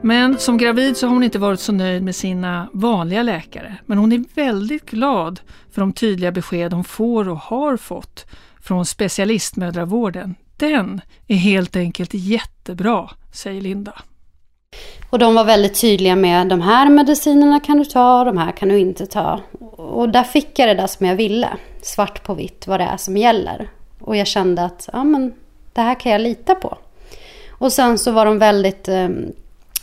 Men 0.02 0.38
som 0.38 0.58
gravid 0.58 0.98
så 0.98 1.08
har 1.08 1.14
hon 1.14 1.24
inte 1.24 1.40
varit 1.40 1.60
så 1.60 1.72
nöjd 1.72 2.04
med 2.04 2.16
sina 2.16 2.70
vanliga 2.74 3.24
läkare. 3.24 3.76
Men 3.86 3.98
hon 3.98 4.12
är 4.12 4.24
väldigt 4.36 4.92
glad 4.92 5.40
för 5.72 5.82
de 5.82 5.94
tydliga 5.94 6.32
besked 6.32 6.74
hon 6.74 6.84
får 6.84 7.30
och 7.30 7.38
har 7.38 7.78
fått 7.78 8.26
från 8.64 8.86
specialistmödravården. 8.86 10.36
Den 10.58 11.02
är 11.28 11.36
helt 11.36 11.76
enkelt 11.76 12.10
jättebra, 12.14 13.10
säger 13.32 13.62
Linda. 13.62 13.94
Och 15.10 15.20
de 15.20 15.36
var 15.36 15.44
väldigt 15.44 15.82
tydliga 15.82 16.16
med 16.16 16.48
de 16.48 16.62
här 16.62 16.90
medicinerna 16.90 17.60
kan 17.60 17.78
du 17.78 17.86
ta, 17.86 18.24
de 18.24 18.38
här 18.38 18.52
kan 18.52 18.70
du 18.70 18.80
inte 18.80 19.06
ta. 19.06 19.40
Och 19.78 20.10
där 20.10 20.24
fick 20.24 20.60
jag 20.60 20.70
det 20.70 20.74
där 20.74 20.88
som 20.88 21.06
jag 21.06 21.16
ville. 21.16 21.50
Svart 21.82 22.24
på 22.24 22.34
vitt 22.34 22.68
vad 22.68 22.80
det 22.80 22.84
är 22.84 22.98
som 22.98 23.18
gäller. 23.18 23.70
Och 24.00 24.16
jag 24.16 24.28
kände 24.28 24.64
att 24.64 24.90
ja, 24.94 25.04
men, 25.04 25.34
det 25.74 25.82
här 25.82 25.96
kan 26.00 26.12
jag 26.12 26.22
lita 26.22 26.56
på. 26.56 26.78
Och 27.50 27.74
sen 27.74 27.98
så 27.98 28.12
var 28.12 28.26
de 28.26 28.40
väldigt 28.40 28.88
eh, 28.88 29.10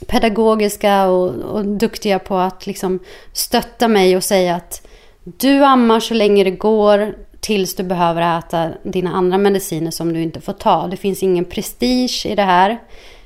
pedagogiska 0.06 1.06
och, 1.06 1.34
och 1.34 1.64
duktiga 1.64 2.18
på 2.18 2.36
att 2.36 2.66
liksom 2.66 2.98
stötta 3.32 3.88
mig 3.88 4.16
och 4.16 4.24
säga 4.24 4.54
att 4.54 4.86
du 5.24 5.64
ammar 5.64 6.00
så 6.00 6.14
länge 6.14 6.44
det 6.44 6.50
går 6.50 7.14
tills 7.40 7.74
du 7.74 7.82
behöver 7.82 8.38
äta 8.38 8.70
dina 8.82 9.10
andra 9.10 9.38
mediciner 9.38 9.90
som 9.90 10.12
du 10.12 10.22
inte 10.22 10.40
får 10.40 10.52
ta. 10.52 10.86
Det 10.86 10.96
finns 10.96 11.22
ingen 11.22 11.44
prestige 11.44 12.26
i 12.26 12.34
det 12.34 12.42
här 12.42 12.70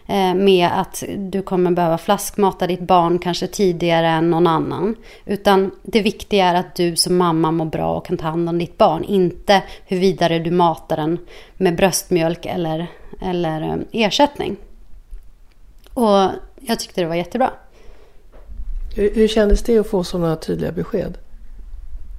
eh, 0.07 0.35
med 0.35 0.69
att 0.75 1.05
du 1.17 1.43
kommer 1.43 1.71
behöva 1.71 1.99
flaskmata 1.99 2.67
ditt 2.67 2.81
barn 2.81 3.19
kanske 3.19 3.47
tidigare 3.47 4.09
än 4.09 4.31
någon 4.31 4.47
annan. 4.47 4.97
Utan 5.27 5.71
det 5.83 6.03
viktiga 6.03 6.47
är 6.47 6.55
att 6.55 6.75
du 6.75 6.97
som 6.97 7.17
mamma 7.17 7.51
mår 7.51 7.65
bra 7.65 7.97
och 7.97 8.07
kan 8.07 8.17
ta 8.17 8.27
hand 8.27 8.49
om 8.49 8.59
ditt 8.59 8.79
barn. 8.79 9.05
Inte 9.05 9.63
hur 9.87 9.99
vidare 9.99 10.39
du 10.39 10.51
matar 10.51 10.97
den 10.97 11.19
med 11.57 11.77
bröstmjölk 11.77 12.47
eller, 12.47 12.87
eller 13.23 13.63
eh, 13.63 13.77
ersättning. 13.93 14.57
Och 15.95 16.31
jag 16.61 16.79
tyckte 16.79 17.01
det 17.01 17.07
var 17.07 17.15
jättebra. 17.15 17.51
Hur, 18.97 19.15
hur 19.15 19.29
kändes 19.29 19.63
det 19.63 19.79
att 19.79 19.87
få 19.87 20.05
sådana 20.05 20.37
tydliga 20.37 20.73
besked? 20.73 21.19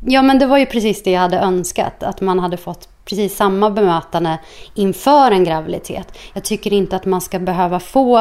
Ja, 0.05 0.22
men 0.22 0.39
det 0.39 0.45
var 0.45 0.57
ju 0.57 0.65
precis 0.65 1.03
det 1.03 1.12
jag 1.12 1.22
hade 1.22 1.39
önskat. 1.39 2.03
Att 2.03 2.22
man 2.22 2.39
hade 2.39 2.57
fått 2.57 2.89
precis 3.05 3.36
samma 3.36 3.69
bemötande 3.69 4.39
inför 4.75 5.31
en 5.31 5.43
graviditet. 5.43 6.17
Jag 6.33 6.43
tycker 6.43 6.74
inte 6.74 6.95
att 6.95 7.05
man 7.05 7.22
ska 7.22 7.39
behöva 7.39 7.79
få 7.79 8.17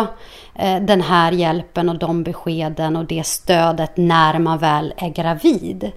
eh, 0.54 0.80
den 0.80 1.00
här 1.00 1.32
hjälpen 1.32 1.88
och 1.88 1.98
de 1.98 2.22
beskeden 2.22 2.96
och 2.96 3.04
det 3.04 3.26
stödet 3.26 3.96
när 3.96 4.38
man 4.38 4.58
väl 4.58 4.94
är 4.96 5.08
gravid. 5.08 5.92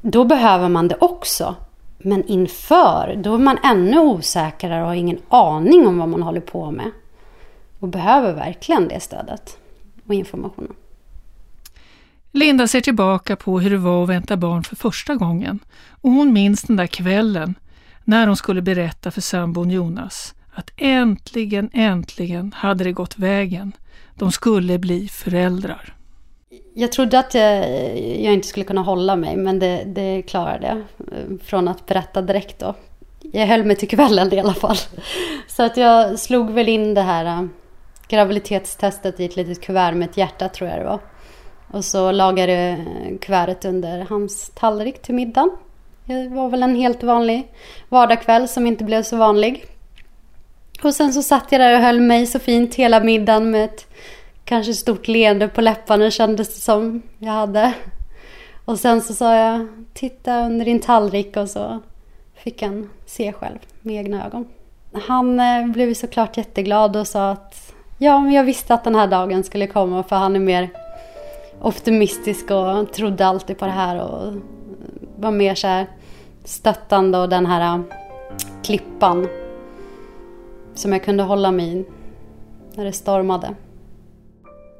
Då 0.00 0.24
behöver 0.24 0.68
man 0.68 0.88
det 0.88 0.96
också. 1.00 1.54
Men 1.98 2.26
inför, 2.26 3.14
då 3.16 3.34
är 3.34 3.38
man 3.38 3.58
ännu 3.64 3.98
osäkrare 3.98 4.80
och 4.80 4.86
har 4.86 4.94
ingen 4.94 5.18
aning 5.28 5.86
om 5.86 5.98
vad 5.98 6.08
man 6.08 6.22
håller 6.22 6.40
på 6.40 6.70
med. 6.70 6.90
Och 7.78 7.88
behöver 7.88 8.32
verkligen 8.32 8.88
det 8.88 9.00
stödet 9.00 9.56
och 10.06 10.14
informationen. 10.14 10.74
Linda 12.34 12.68
ser 12.68 12.80
tillbaka 12.80 13.36
på 13.36 13.60
hur 13.60 13.70
det 13.70 13.76
var 13.76 14.02
att 14.02 14.08
vänta 14.08 14.36
barn 14.36 14.64
för 14.64 14.76
första 14.76 15.14
gången 15.14 15.58
och 15.90 16.10
hon 16.10 16.32
minns 16.32 16.62
den 16.62 16.76
där 16.76 16.86
kvällen 16.86 17.54
när 18.04 18.26
hon 18.26 18.36
skulle 18.36 18.62
berätta 18.62 19.10
för 19.10 19.20
sambon 19.20 19.70
Jonas 19.70 20.34
att 20.54 20.70
äntligen, 20.76 21.70
äntligen 21.72 22.52
hade 22.56 22.84
det 22.84 22.92
gått 22.92 23.18
vägen. 23.18 23.72
De 24.14 24.32
skulle 24.32 24.78
bli 24.78 25.08
föräldrar. 25.08 25.94
Jag 26.74 26.92
trodde 26.92 27.18
att 27.18 27.34
jag, 27.34 27.58
jag 28.20 28.32
inte 28.32 28.48
skulle 28.48 28.64
kunna 28.64 28.82
hålla 28.82 29.16
mig, 29.16 29.36
men 29.36 29.58
det, 29.58 29.84
det 29.86 30.22
klarade 30.22 30.66
jag. 30.66 30.76
Eh, 30.78 31.38
från 31.44 31.68
att 31.68 31.86
berätta 31.86 32.22
direkt 32.22 32.58
då. 32.58 32.74
Jag 33.20 33.46
höll 33.46 33.64
mig 33.64 33.76
till 33.76 33.88
kvällen 33.88 34.34
i 34.34 34.40
alla 34.40 34.54
fall. 34.54 34.76
Så 35.48 35.62
att 35.62 35.76
jag 35.76 36.18
slog 36.18 36.50
väl 36.50 36.68
in 36.68 36.94
det 36.94 37.02
här 37.02 37.24
eh, 37.24 37.46
graviditetstestet 38.08 39.20
i 39.20 39.24
ett 39.24 39.36
litet 39.36 39.60
kuvert 39.60 39.94
med 39.94 40.10
ett 40.10 40.16
hjärta 40.16 40.48
tror 40.48 40.70
jag 40.70 40.78
det 40.78 40.84
var. 40.84 41.00
Och 41.72 41.84
så 41.84 42.12
lagade 42.12 42.52
jag 42.52 42.78
kuvertet 43.20 43.64
under 43.64 44.06
hans 44.08 44.50
tallrik 44.54 45.02
till 45.02 45.14
middagen. 45.14 45.50
Det 46.04 46.28
var 46.28 46.48
väl 46.48 46.62
en 46.62 46.76
helt 46.76 47.02
vanlig 47.02 47.48
vardagskväll 47.88 48.48
som 48.48 48.66
inte 48.66 48.84
blev 48.84 49.02
så 49.02 49.16
vanlig. 49.16 49.64
Och 50.82 50.94
sen 50.94 51.12
så 51.12 51.22
satt 51.22 51.52
jag 51.52 51.60
där 51.60 51.74
och 51.74 51.84
höll 51.84 52.00
mig 52.00 52.26
så 52.26 52.38
fint 52.38 52.74
hela 52.74 53.00
middagen 53.00 53.50
med 53.50 53.64
ett 53.64 53.86
kanske 54.44 54.74
stort 54.74 55.08
leende 55.08 55.48
på 55.48 55.60
läpparna 55.60 56.10
kändes 56.10 56.54
det 56.54 56.60
som 56.60 57.02
jag 57.18 57.32
hade. 57.32 57.72
Och 58.64 58.78
sen 58.78 59.00
så 59.00 59.14
sa 59.14 59.34
jag, 59.34 59.68
titta 59.94 60.46
under 60.46 60.64
din 60.64 60.80
tallrik 60.80 61.36
och 61.36 61.50
så 61.50 61.80
fick 62.34 62.62
han 62.62 62.90
se 63.06 63.32
själv 63.32 63.58
med 63.80 63.96
egna 63.96 64.26
ögon. 64.26 64.48
Han 65.06 65.40
eh, 65.40 65.66
blev 65.66 65.94
såklart 65.94 66.36
jätteglad 66.36 66.96
och 66.96 67.06
sa 67.06 67.30
att 67.30 67.74
ja, 67.98 68.20
men 68.20 68.32
jag 68.32 68.44
visste 68.44 68.74
att 68.74 68.84
den 68.84 68.94
här 68.94 69.06
dagen 69.06 69.44
skulle 69.44 69.66
komma 69.66 70.02
för 70.02 70.16
han 70.16 70.36
är 70.36 70.40
mer 70.40 70.68
optimistisk 71.62 72.50
och 72.50 72.92
trodde 72.92 73.26
alltid 73.26 73.58
på 73.58 73.64
det 73.64 73.72
här 73.72 74.02
och 74.02 74.34
var 75.16 75.30
mer 75.30 75.54
så 75.54 75.66
här 75.66 75.86
stöttande 76.44 77.18
och 77.18 77.28
den 77.28 77.46
här 77.46 77.76
äh, 77.76 77.84
klippan 78.62 79.28
som 80.74 80.92
jag 80.92 81.04
kunde 81.04 81.22
hålla 81.22 81.52
mig 81.52 81.78
i 81.78 81.84
när 82.74 82.84
det 82.84 82.92
stormade. 82.92 83.54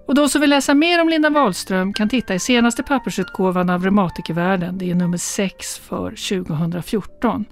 Och 0.07 0.15
de 0.15 0.29
som 0.29 0.41
vill 0.41 0.51
läsa 0.51 0.75
mer 0.75 1.01
om 1.01 1.09
Linda 1.09 1.31
Wahlström 1.31 1.93
kan 1.93 2.09
titta 2.09 2.35
i 2.35 2.39
senaste 2.39 2.83
pappersutgåvan 2.83 3.71
av 3.71 3.85
Reumatikervärlden, 3.85 4.79
det 4.79 4.91
är 4.91 4.95
nummer 4.95 5.19
6 5.19 5.79
för 5.79 6.11
2014. 6.11 7.45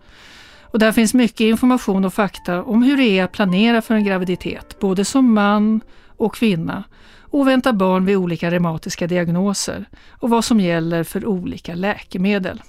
Och 0.62 0.78
där 0.78 0.92
finns 0.92 1.14
mycket 1.14 1.40
information 1.40 2.04
och 2.04 2.14
fakta 2.14 2.62
om 2.62 2.82
hur 2.82 2.96
det 2.96 3.18
är 3.18 3.24
att 3.24 3.32
planera 3.32 3.82
för 3.82 3.94
en 3.94 4.04
graviditet, 4.04 4.78
både 4.80 5.04
som 5.04 5.34
man 5.34 5.80
och 6.16 6.34
kvinna 6.34 6.84
och 7.30 7.48
vänta 7.48 7.72
barn 7.72 8.04
vid 8.04 8.16
olika 8.16 8.50
reumatiska 8.50 9.06
diagnoser 9.06 9.84
och 10.08 10.30
vad 10.30 10.44
som 10.44 10.60
gäller 10.60 11.04
för 11.04 11.26
olika 11.26 11.74
läkemedel. 11.74 12.62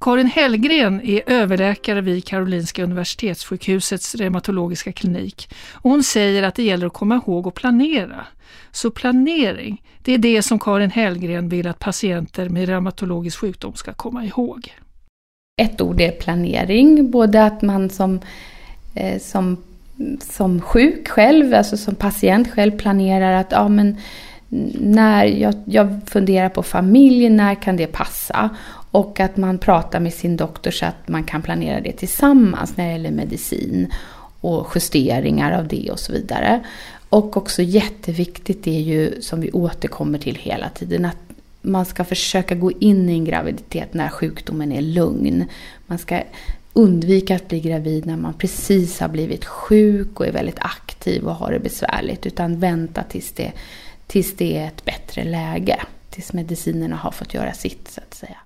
Karin 0.00 0.26
Hellgren 0.26 1.00
är 1.00 1.22
överläkare 1.26 2.00
vid 2.00 2.24
Karolinska 2.24 2.84
Universitetssjukhusets 2.84 4.14
reumatologiska 4.14 4.92
klinik 4.92 5.54
och 5.72 5.90
hon 5.90 6.02
säger 6.02 6.42
att 6.42 6.54
det 6.54 6.62
gäller 6.62 6.86
att 6.86 6.92
komma 6.92 7.14
ihåg 7.16 7.48
att 7.48 7.54
planera. 7.54 8.26
Så 8.70 8.90
planering, 8.90 9.82
det 10.02 10.14
är 10.14 10.18
det 10.18 10.42
som 10.42 10.58
Karin 10.58 10.90
Hellgren 10.90 11.48
vill 11.48 11.66
att 11.66 11.78
patienter 11.78 12.48
med 12.48 12.68
reumatologisk 12.68 13.38
sjukdom 13.38 13.74
ska 13.74 13.92
komma 13.92 14.24
ihåg. 14.24 14.74
Ett 15.62 15.80
ord 15.80 16.00
är 16.00 16.10
planering, 16.10 17.10
både 17.10 17.44
att 17.44 17.62
man 17.62 17.90
som, 17.90 18.20
eh, 18.94 19.20
som, 19.20 19.56
som 20.20 20.60
sjuk 20.60 21.08
själv, 21.08 21.54
alltså 21.54 21.76
som 21.76 21.94
patient 21.94 22.50
själv 22.50 22.70
planerar 22.70 23.32
att 23.32 23.52
ja, 23.52 23.68
men 23.68 23.96
när 24.80 25.24
jag, 25.24 25.54
jag 25.64 26.00
funderar 26.06 26.48
på 26.48 26.62
familj, 26.62 27.28
när 27.28 27.54
kan 27.54 27.76
det 27.76 27.86
passa? 27.86 28.50
Och 28.90 29.20
att 29.20 29.36
man 29.36 29.58
pratar 29.58 30.00
med 30.00 30.14
sin 30.14 30.36
doktor 30.36 30.70
så 30.70 30.86
att 30.86 31.08
man 31.08 31.24
kan 31.24 31.42
planera 31.42 31.80
det 31.80 31.92
tillsammans 31.92 32.76
när 32.76 32.86
det 32.86 32.92
gäller 32.92 33.10
medicin 33.10 33.92
och 34.40 34.66
justeringar 34.74 35.58
av 35.58 35.68
det 35.68 35.90
och 35.90 36.00
så 36.00 36.12
vidare. 36.12 36.60
Och 37.08 37.36
också 37.36 37.62
jätteviktigt 37.62 38.66
är 38.66 38.80
ju, 38.80 39.20
som 39.20 39.40
vi 39.40 39.50
återkommer 39.52 40.18
till 40.18 40.34
hela 40.34 40.68
tiden, 40.68 41.04
att 41.04 41.16
man 41.62 41.84
ska 41.84 42.04
försöka 42.04 42.54
gå 42.54 42.72
in 42.72 43.08
i 43.08 43.12
en 43.12 43.24
graviditet 43.24 43.94
när 43.94 44.08
sjukdomen 44.08 44.72
är 44.72 44.82
lugn. 44.82 45.44
Man 45.86 45.98
ska 45.98 46.20
undvika 46.76 47.36
att 47.36 47.48
bli 47.48 47.60
gravid 47.60 48.06
när 48.06 48.16
man 48.16 48.34
precis 48.34 49.00
har 49.00 49.08
blivit 49.08 49.44
sjuk 49.44 50.20
och 50.20 50.26
är 50.26 50.32
väldigt 50.32 50.58
aktiv 50.58 51.24
och 51.24 51.34
har 51.34 51.52
det 51.52 51.58
besvärligt. 51.58 52.26
Utan 52.26 52.58
vänta 52.58 53.02
tills 53.02 53.32
det, 53.32 53.52
tills 54.06 54.36
det 54.36 54.56
är 54.56 54.66
ett 54.66 54.84
bättre 54.84 55.24
läge. 55.24 55.80
Tills 56.10 56.32
medicinerna 56.32 56.96
har 56.96 57.10
fått 57.10 57.34
göra 57.34 57.52
sitt 57.52 57.88
så 57.88 58.00
att 58.00 58.14
säga. 58.14 58.36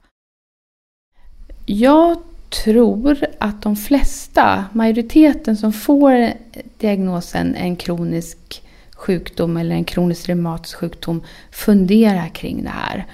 Jag 1.67 2.19
tror 2.65 3.27
att 3.39 3.63
de 3.63 3.77
flesta, 3.77 4.65
majoriteten 4.73 5.57
som 5.57 5.73
får 5.73 6.33
diagnosen 6.79 7.55
en 7.55 7.77
kronisk 7.77 8.63
sjukdom 8.93 9.57
eller 9.57 9.75
en 9.75 9.85
kronisk 9.85 10.29
reumatisk 10.29 10.77
sjukdom 10.77 11.23
funderar 11.51 12.29
kring 12.29 12.65
det 12.65 12.71
här. 12.71 13.07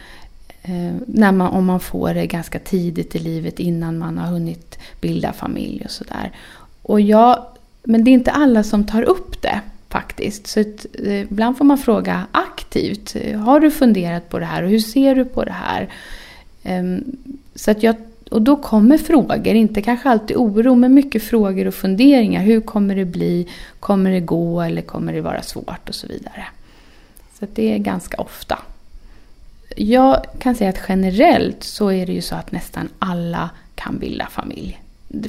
Eh, 0.68 0.94
när 1.06 1.32
man, 1.32 1.48
om 1.48 1.64
man 1.64 1.80
får 1.80 2.14
det 2.14 2.26
ganska 2.26 2.58
tidigt 2.58 3.16
i 3.16 3.18
livet 3.18 3.60
innan 3.60 3.98
man 3.98 4.18
har 4.18 4.26
hunnit 4.26 4.78
bilda 5.00 5.32
familj 5.32 5.82
och 5.84 5.90
sådär. 5.90 6.32
men 7.84 8.04
det 8.04 8.10
är 8.10 8.12
inte 8.12 8.30
alla 8.30 8.62
som 8.62 8.86
tar 8.86 9.02
upp 9.02 9.42
det 9.42 9.60
faktiskt. 9.88 10.46
Så 10.46 10.60
ett, 10.60 10.86
eh, 11.04 11.20
ibland 11.20 11.58
får 11.58 11.64
man 11.64 11.78
fråga 11.78 12.26
aktivt. 12.32 13.16
Eh, 13.16 13.38
har 13.40 13.60
du 13.60 13.70
funderat 13.70 14.28
på 14.28 14.38
det 14.38 14.46
här 14.46 14.62
och 14.62 14.70
hur 14.70 14.78
ser 14.78 15.14
du 15.14 15.24
på 15.24 15.44
det 15.44 15.52
här? 15.52 15.88
Ehm, 16.62 17.04
så 17.54 17.70
att 17.70 17.82
jag 17.82 17.96
och 18.30 18.42
då 18.42 18.56
kommer 18.56 18.98
frågor, 18.98 19.54
inte 19.54 19.82
kanske 19.82 20.08
alltid 20.08 20.36
oro, 20.36 20.74
men 20.74 20.94
mycket 20.94 21.22
frågor 21.22 21.66
och 21.66 21.74
funderingar. 21.74 22.42
Hur 22.42 22.60
kommer 22.60 22.96
det 22.96 23.04
bli? 23.04 23.48
Kommer 23.80 24.10
det 24.10 24.20
gå 24.20 24.60
eller 24.60 24.82
kommer 24.82 25.12
det 25.12 25.20
vara 25.20 25.42
svårt? 25.42 25.88
Och 25.88 25.94
så 25.94 26.06
vidare. 26.06 26.46
Så 27.38 27.46
det 27.54 27.74
är 27.74 27.78
ganska 27.78 28.16
ofta 28.16 28.58
jag 29.76 30.24
kan 30.38 30.54
säga 30.54 30.70
att 30.70 30.80
generellt 30.88 31.64
så 31.64 31.92
är 31.92 32.06
det 32.06 32.12
ju 32.12 32.20
så 32.20 32.34
att 32.34 32.52
nästan 32.52 32.88
alla 32.98 33.50
kan 33.74 33.98
bilda 33.98 34.26
familj. 34.26 34.80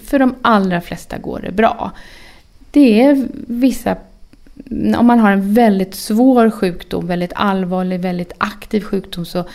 För 0.03 0.19
de 0.19 0.35
allra 0.41 0.81
flesta 0.81 1.17
går 1.17 1.39
det 1.39 1.51
bra. 1.51 1.91
Det 2.71 3.01
är 3.01 3.27
vissa 3.47 3.95
om 4.97 5.05
man 5.07 5.19
har 5.19 5.31
en 5.31 5.53
väldigt 5.53 5.95
svår 5.95 6.49
sjukdom, 6.49 7.07
väldigt 7.07 7.31
allvarlig, 7.35 7.99
väldigt 7.99 8.31
aktiv 8.37 8.81
sjukdom 8.81 9.25
så 9.25 9.45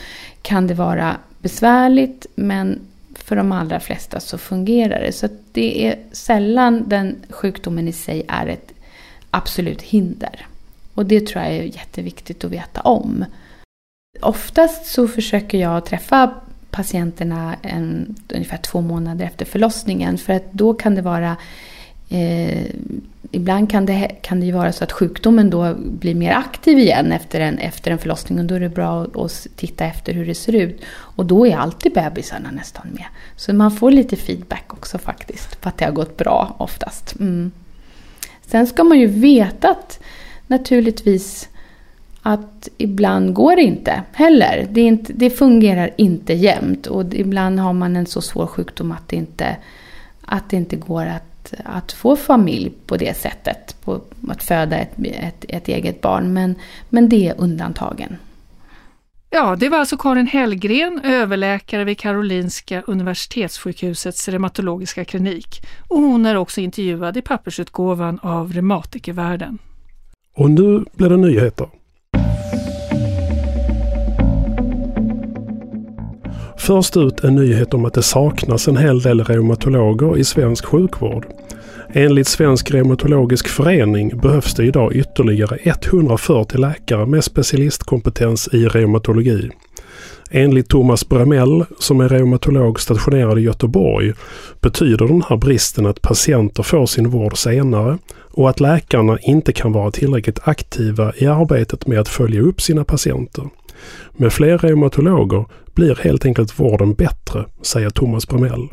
kan 0.42 0.66
det 0.66 0.75
vara 0.75 1.16
besvärligt 1.38 2.26
men 2.34 2.80
för 3.14 3.37
de 3.37 3.52
allra 3.52 3.80
flesta 3.80 4.20
så 4.20 4.38
fungerar 4.38 5.00
det. 5.00 5.12
Så 5.12 5.28
det 5.52 5.87
är 5.87 5.99
sällan 6.12 6.88
den 6.88 7.16
sjukdomen 7.30 7.88
i 7.88 7.92
sig 7.92 8.22
är 8.28 8.46
ett 8.46 8.72
absolut 9.30 9.82
hinder. 9.82 10.46
Och 10.94 11.06
det 11.06 11.26
tror 11.26 11.44
jag 11.44 11.52
är 11.52 11.62
jätteviktigt 11.62 12.44
att 12.44 12.50
veta 12.50 12.80
om. 12.80 13.25
Oftast 14.21 14.87
så 14.87 15.09
försöker 15.09 15.59
jag 15.59 15.85
träffa 15.85 16.35
patienterna 16.71 17.57
en, 17.62 18.14
ungefär 18.28 18.57
två 18.57 18.81
månader 18.81 19.25
efter 19.25 19.45
förlossningen 19.45 20.19
för 20.19 20.33
att 20.33 20.52
då 20.52 20.75
kan 20.75 20.95
det 20.95 21.02
vara 21.02 21.37
eh, 22.09 22.66
ibland 23.31 23.71
kan 23.71 23.87
det, 23.87 24.09
kan 24.23 24.40
det 24.40 24.47
ju 24.47 24.52
vara 24.52 24.73
så 24.73 24.85
att 24.85 24.92
sjukdomen 24.92 25.50
då 25.50 25.75
blir 25.75 26.14
mer 26.14 26.33
aktiv 26.33 26.78
igen 26.78 27.12
efter 27.12 27.40
en, 27.40 27.59
efter 27.59 27.90
en 27.90 27.99
förlossning 27.99 28.38
och 28.38 28.45
då 28.45 28.54
är 28.54 28.61
det 28.61 28.69
bra 28.69 29.02
att, 29.02 29.16
att 29.16 29.47
titta 29.57 29.85
efter 29.85 30.12
hur 30.12 30.26
det 30.26 30.35
ser 30.35 30.54
ut. 30.54 30.81
Och 30.90 31.26
då 31.26 31.47
är 31.47 31.57
alltid 31.57 31.92
bebisarna 31.92 32.50
nästan 32.50 32.87
med. 32.92 33.07
Så 33.37 33.52
man 33.52 33.71
får 33.71 33.90
lite 33.90 34.16
feedback 34.16 34.64
också 34.73 34.99
faktiskt 34.99 35.61
på 35.61 35.69
att 35.69 35.78
det 35.78 35.85
har 35.85 35.92
gått 35.92 36.16
bra 36.16 36.54
oftast. 36.59 37.14
Mm. 37.21 37.50
Sen 38.47 38.66
ska 38.66 38.85
man 38.85 38.99
ju 38.99 39.07
veta 39.07 39.71
att 39.71 40.00
naturligtvis 40.47 41.49
att 42.23 42.69
ibland 42.79 43.35
går 43.35 43.57
det 43.57 43.62
inte 43.62 44.02
heller. 44.12 44.67
Det, 44.71 44.81
inte, 44.81 45.12
det 45.12 45.31
fungerar 45.31 45.91
inte 45.97 46.33
jämt 46.33 46.87
och 46.87 47.14
ibland 47.14 47.61
har 47.61 47.73
man 47.73 47.97
en 47.97 48.07
så 48.07 48.21
svår 48.21 48.47
sjukdom 48.47 48.93
att 48.93 49.09
det 49.09 49.17
inte, 49.17 49.57
att 50.21 50.50
det 50.50 50.57
inte 50.57 50.76
går 50.76 51.07
att 51.07 51.33
att, 51.64 51.93
få 51.93 52.17
familj 52.17 52.73
på 52.87 52.97
det 52.97 53.17
sättet. 53.17 53.76
På 53.85 54.00
att 54.29 54.43
föda 54.43 54.76
ett, 54.76 54.93
ett, 55.05 55.45
ett 55.49 55.69
eget 55.69 56.00
barn. 56.00 56.33
Men, 56.33 56.55
men 56.88 57.09
det 57.09 57.29
är 57.29 57.35
undantagen. 57.38 58.17
Ja, 59.31 59.57
det 59.57 59.69
var 59.69 59.79
alltså 59.79 59.97
Karin 59.97 60.26
Hellgren, 60.26 61.00
överläkare 61.05 61.85
vid 61.85 61.99
Karolinska 61.99 62.83
Universitetssjukhusets 62.87 64.29
reumatologiska 64.29 65.05
klinik. 65.05 65.67
Och 65.88 65.99
hon 65.99 66.26
är 66.26 66.37
också 66.37 66.61
intervjuad 66.61 67.17
i 67.17 67.23
pappersutgåvan 67.23 68.19
av 68.23 68.52
Reumatikervärlden. 68.52 69.59
Och 70.35 70.50
nu 70.50 70.85
blir 70.93 71.09
det 71.09 71.17
nyheter. 71.17 71.69
Först 76.66 76.97
ut 76.97 77.25
en 77.25 77.35
nyhet 77.35 77.75
om 77.75 77.85
att 77.85 77.95
det 77.95 78.02
saknas 78.02 78.69
en 78.69 78.76
hel 78.76 79.00
del 79.02 79.25
reumatologer 79.25 80.19
i 80.19 80.25
svensk 80.25 80.64
sjukvård. 80.64 81.26
Enligt 81.92 82.28
Svensk 82.28 82.71
reumatologisk 82.71 83.49
förening 83.49 84.19
behövs 84.19 84.54
det 84.54 84.64
idag 84.64 84.97
ytterligare 84.97 85.59
140 85.62 86.59
läkare 86.59 87.07
med 87.07 87.25
specialistkompetens 87.25 88.49
i 88.52 88.66
reumatologi. 88.69 89.50
Enligt 90.31 90.69
Thomas 90.69 91.09
Bramell, 91.09 91.64
som 91.78 92.00
är 92.00 92.09
reumatolog 92.09 92.81
stationerad 92.81 93.38
i 93.38 93.42
Göteborg, 93.42 94.12
betyder 94.61 95.07
den 95.07 95.23
här 95.28 95.37
bristen 95.37 95.87
att 95.87 96.02
patienter 96.02 96.62
får 96.62 96.87
sin 96.87 97.09
vård 97.09 97.38
senare 97.38 97.99
och 98.31 98.50
att 98.50 98.61
läkarna 98.61 99.19
inte 99.19 99.52
kan 99.52 99.73
vara 99.73 99.90
tillräckligt 99.90 100.49
aktiva 100.49 101.12
i 101.16 101.26
arbetet 101.26 101.87
med 101.87 102.00
att 102.00 102.09
följa 102.09 102.40
upp 102.40 102.61
sina 102.61 102.85
patienter. 102.85 103.45
Med 104.12 104.33
fler 104.33 104.59
reumatologer 104.59 105.45
blir 105.75 105.99
helt 106.03 106.27
enkelt 106.27 106.61
vården 106.61 106.95
bättre, 106.95 107.45
säger 107.62 107.91
Thomas 107.91 108.29
Bramell. 108.29 108.69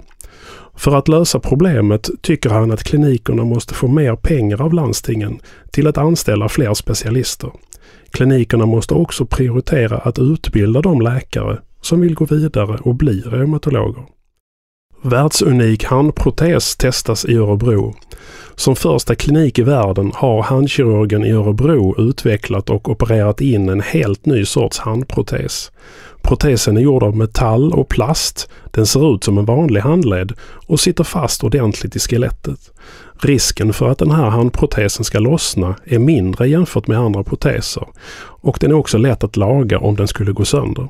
För 0.76 0.96
att 0.96 1.08
lösa 1.08 1.40
problemet 1.40 2.10
tycker 2.22 2.50
han 2.50 2.72
att 2.72 2.84
klinikerna 2.84 3.44
måste 3.44 3.74
få 3.74 3.88
mer 3.88 4.16
pengar 4.16 4.62
av 4.62 4.74
landstingen 4.74 5.40
till 5.72 5.88
att 5.88 5.98
anställa 5.98 6.50
fler 6.50 6.74
specialister. 6.74 7.52
Klinikerna 8.12 8.66
måste 8.66 8.94
också 8.94 9.26
prioritera 9.26 9.98
att 9.98 10.20
utbilda 10.20 10.82
de 10.82 11.02
läkare 11.02 11.58
som 11.82 12.02
vill 12.02 12.16
gå 12.16 12.26
vidare 12.26 12.78
och 12.82 12.96
bli 12.96 13.22
reumatologer. 13.22 14.04
Världsunik 15.02 15.84
handprotes 15.84 16.76
testas 16.76 17.26
i 17.26 17.36
Örebro. 17.36 17.96
Som 18.56 18.76
första 18.76 19.16
klinik 19.16 19.60
i 19.60 19.64
världen 19.64 20.12
har 20.16 20.44
handkirurgen 20.44 21.26
i 21.26 21.32
Örebro 21.32 21.96
utvecklat 21.98 22.70
och 22.70 22.90
opererat 22.90 23.42
in 23.42 23.70
en 23.70 23.82
helt 23.82 24.26
ny 24.26 24.46
sorts 24.46 24.80
handprotes. 24.80 25.72
Protesen 26.22 26.78
är 26.78 26.82
gjord 26.82 27.04
av 27.04 27.18
metall 27.18 27.74
och 27.74 27.90
plast. 27.90 28.50
Den 28.72 28.86
ser 28.86 29.16
ut 29.16 29.24
som 29.24 29.38
en 29.38 29.46
vanlig 29.46 29.82
handled 29.82 30.34
och 30.68 30.80
sitter 30.80 31.04
fast 31.04 31.44
ordentligt 31.44 31.96
i 31.96 32.00
skelettet. 32.00 32.72
Risken 33.22 33.74
för 33.74 33.90
att 33.90 33.98
den 33.98 34.12
här 34.12 34.30
handprotesen 34.30 35.06
ska 35.06 35.20
lossna 35.20 35.76
är 35.86 36.00
mindre 36.00 36.48
jämfört 36.48 36.88
med 36.88 36.98
andra 36.98 37.24
proteser 37.24 37.88
och 38.22 38.58
den 38.62 38.72
är 38.72 38.76
också 38.76 38.98
lätt 38.98 39.24
att 39.24 39.38
laga 39.38 39.80
om 39.80 39.96
den 39.96 40.08
skulle 40.08 40.32
gå 40.32 40.46
sönder. 40.46 40.88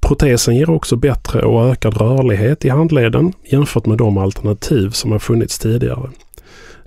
Protesen 0.00 0.56
ger 0.56 0.70
också 0.70 0.96
bättre 0.96 1.42
och 1.42 1.68
ökad 1.68 1.96
rörlighet 1.96 2.64
i 2.64 2.68
handleden 2.68 3.32
jämfört 3.44 3.86
med 3.86 3.98
de 3.98 4.18
alternativ 4.18 4.90
som 4.90 5.12
har 5.12 5.18
funnits 5.18 5.58
tidigare. 5.58 6.10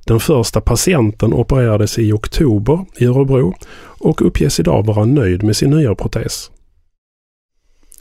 Den 0.05 0.19
första 0.19 0.61
patienten 0.61 1.33
opererades 1.33 1.99
i 1.99 2.13
oktober 2.13 2.85
i 2.97 3.05
Örebro 3.05 3.53
och 3.99 4.21
uppges 4.21 4.59
idag 4.59 4.85
vara 4.85 5.05
nöjd 5.05 5.43
med 5.43 5.55
sin 5.55 5.69
nya 5.69 5.95
protes. 5.95 6.51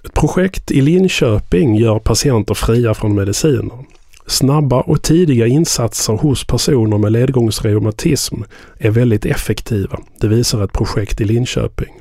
Ett 0.04 0.14
projekt 0.14 0.70
i 0.70 0.80
Linköping 0.80 1.76
gör 1.76 1.98
patienter 1.98 2.54
fria 2.54 2.94
från 2.94 3.14
mediciner. 3.14 3.84
Snabba 4.26 4.80
och 4.80 5.02
tidiga 5.02 5.46
insatser 5.46 6.12
hos 6.12 6.44
personer 6.44 6.98
med 6.98 7.12
ledgångsreumatism 7.12 8.36
är 8.78 8.90
väldigt 8.90 9.26
effektiva. 9.26 9.98
Det 10.20 10.28
visar 10.28 10.64
ett 10.64 10.72
projekt 10.72 11.20
i 11.20 11.24
Linköping. 11.24 11.92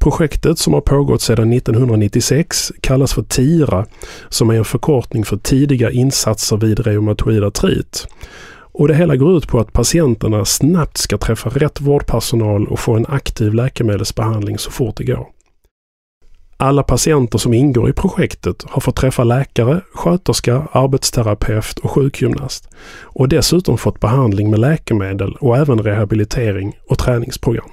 Projektet 0.00 0.58
som 0.58 0.74
har 0.74 0.80
pågått 0.80 1.22
sedan 1.22 1.52
1996 1.52 2.72
kallas 2.80 3.14
för 3.14 3.22
TIRA 3.22 3.86
som 4.28 4.50
är 4.50 4.54
en 4.54 4.64
förkortning 4.64 5.24
för 5.24 5.36
tidiga 5.36 5.90
insatser 5.90 6.56
vid 6.56 6.80
reumatoid 6.80 7.44
artrit. 7.44 8.06
Och 8.72 8.88
det 8.88 8.94
hela 8.94 9.16
går 9.16 9.36
ut 9.36 9.48
på 9.48 9.60
att 9.60 9.72
patienterna 9.72 10.44
snabbt 10.44 10.96
ska 10.96 11.18
träffa 11.18 11.50
rätt 11.50 11.80
vårdpersonal 11.80 12.66
och 12.66 12.80
få 12.80 12.96
en 12.96 13.06
aktiv 13.08 13.54
läkemedelsbehandling 13.54 14.58
så 14.58 14.70
fort 14.70 14.96
det 14.96 15.04
går. 15.04 15.26
Alla 16.56 16.82
patienter 16.82 17.38
som 17.38 17.54
ingår 17.54 17.90
i 17.90 17.92
projektet 17.92 18.64
har 18.68 18.80
fått 18.80 18.96
träffa 18.96 19.24
läkare, 19.24 19.80
sköterska, 19.94 20.68
arbetsterapeut 20.72 21.78
och 21.78 21.90
sjukgymnast 21.90 22.68
och 23.02 23.28
dessutom 23.28 23.78
fått 23.78 24.00
behandling 24.00 24.50
med 24.50 24.60
läkemedel 24.60 25.36
och 25.40 25.56
även 25.56 25.78
rehabilitering 25.78 26.78
och 26.88 26.98
träningsprogram. 26.98 27.70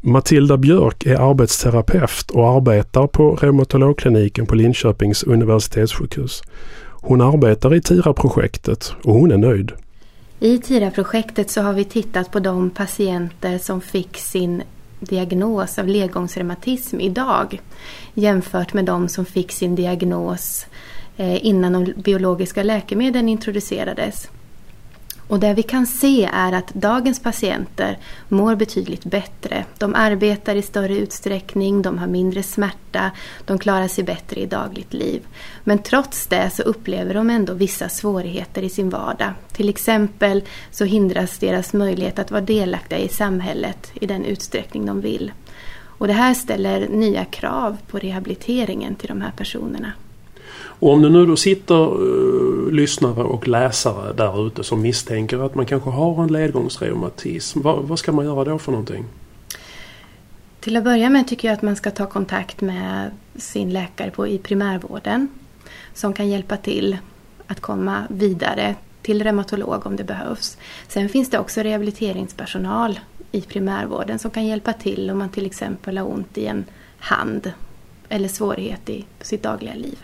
Matilda 0.00 0.56
Björk 0.56 1.06
är 1.06 1.30
arbetsterapeut 1.30 2.30
och 2.30 2.48
arbetar 2.48 3.06
på 3.06 3.36
reumatologkliniken 3.36 4.46
på 4.46 4.54
Linköpings 4.54 5.22
universitetssjukhus. 5.22 6.42
Hon 7.00 7.20
arbetar 7.20 7.74
i 7.74 7.80
TIRA-projektet 7.80 8.92
och 9.04 9.14
hon 9.14 9.30
är 9.30 9.36
nöjd. 9.36 9.72
I 10.40 10.58
TIRA-projektet 10.58 11.50
så 11.50 11.62
har 11.62 11.72
vi 11.72 11.84
tittat 11.84 12.32
på 12.32 12.40
de 12.40 12.70
patienter 12.70 13.58
som 13.58 13.80
fick 13.80 14.16
sin 14.16 14.62
diagnos 15.00 15.78
av 15.78 15.88
ledgångsreumatism 15.88 17.00
idag 17.00 17.60
jämfört 18.14 18.74
med 18.74 18.84
de 18.84 19.08
som 19.08 19.24
fick 19.24 19.52
sin 19.52 19.74
diagnos 19.74 20.66
eh, 21.16 21.46
innan 21.46 21.72
de 21.72 21.92
biologiska 22.02 22.62
läkemedlen 22.62 23.28
introducerades. 23.28 24.28
Och 25.28 25.40
det 25.40 25.54
vi 25.54 25.62
kan 25.62 25.86
se 25.86 26.30
är 26.32 26.52
att 26.52 26.74
dagens 26.74 27.20
patienter 27.20 27.98
mår 28.28 28.54
betydligt 28.54 29.04
bättre. 29.04 29.64
De 29.78 29.94
arbetar 29.94 30.56
i 30.56 30.62
större 30.62 30.96
utsträckning, 30.96 31.82
de 31.82 31.98
har 31.98 32.06
mindre 32.06 32.42
smärta, 32.42 33.10
de 33.44 33.58
klarar 33.58 33.88
sig 33.88 34.04
bättre 34.04 34.40
i 34.40 34.46
dagligt 34.46 34.92
liv. 34.92 35.26
Men 35.64 35.78
trots 35.78 36.26
det 36.26 36.50
så 36.50 36.62
upplever 36.62 37.14
de 37.14 37.30
ändå 37.30 37.52
vissa 37.52 37.88
svårigheter 37.88 38.62
i 38.62 38.68
sin 38.68 38.90
vardag. 38.90 39.32
Till 39.52 39.68
exempel 39.68 40.42
så 40.70 40.84
hindras 40.84 41.38
deras 41.38 41.72
möjlighet 41.72 42.18
att 42.18 42.30
vara 42.30 42.40
delaktiga 42.40 42.98
i 42.98 43.08
samhället 43.08 43.90
i 43.94 44.06
den 44.06 44.24
utsträckning 44.24 44.86
de 44.86 45.00
vill. 45.00 45.32
Och 45.98 46.06
det 46.06 46.12
här 46.12 46.34
ställer 46.34 46.88
nya 46.88 47.24
krav 47.24 47.76
på 47.90 47.98
rehabiliteringen 47.98 48.94
till 48.94 49.08
de 49.08 49.20
här 49.20 49.32
personerna. 49.36 49.92
Och 50.78 50.92
om 50.92 51.02
det 51.02 51.08
nu 51.08 51.26
då 51.26 51.36
sitter 51.36 52.02
uh, 52.02 52.72
lyssnare 52.72 53.22
och 53.22 53.48
läsare 53.48 54.12
där 54.12 54.46
ute 54.46 54.64
som 54.64 54.82
misstänker 54.82 55.38
att 55.38 55.54
man 55.54 55.66
kanske 55.66 55.90
har 55.90 56.22
en 56.22 56.32
ledgångsreumatism. 56.32 57.60
Vad, 57.60 57.84
vad 57.84 57.98
ska 57.98 58.12
man 58.12 58.24
göra 58.24 58.44
då 58.44 58.58
för 58.58 58.72
någonting? 58.72 59.04
Till 60.60 60.76
att 60.76 60.84
börja 60.84 61.10
med 61.10 61.28
tycker 61.28 61.48
jag 61.48 61.54
att 61.54 61.62
man 61.62 61.76
ska 61.76 61.90
ta 61.90 62.06
kontakt 62.06 62.60
med 62.60 63.10
sin 63.36 63.72
läkare 63.72 64.10
på, 64.10 64.26
i 64.26 64.38
primärvården 64.38 65.28
som 65.94 66.12
kan 66.12 66.28
hjälpa 66.28 66.56
till 66.56 66.98
att 67.46 67.60
komma 67.60 68.04
vidare 68.08 68.74
till 69.02 69.22
reumatolog 69.22 69.86
om 69.86 69.96
det 69.96 70.04
behövs. 70.04 70.58
Sen 70.88 71.08
finns 71.08 71.30
det 71.30 71.38
också 71.38 71.60
rehabiliteringspersonal 71.60 73.00
i 73.32 73.40
primärvården 73.40 74.18
som 74.18 74.30
kan 74.30 74.46
hjälpa 74.46 74.72
till 74.72 75.10
om 75.10 75.18
man 75.18 75.28
till 75.28 75.46
exempel 75.46 75.98
har 75.98 76.12
ont 76.12 76.38
i 76.38 76.46
en 76.46 76.64
hand 76.98 77.52
eller 78.08 78.28
svårighet 78.28 78.90
i 78.90 79.04
sitt 79.20 79.42
dagliga 79.42 79.74
liv. 79.74 79.98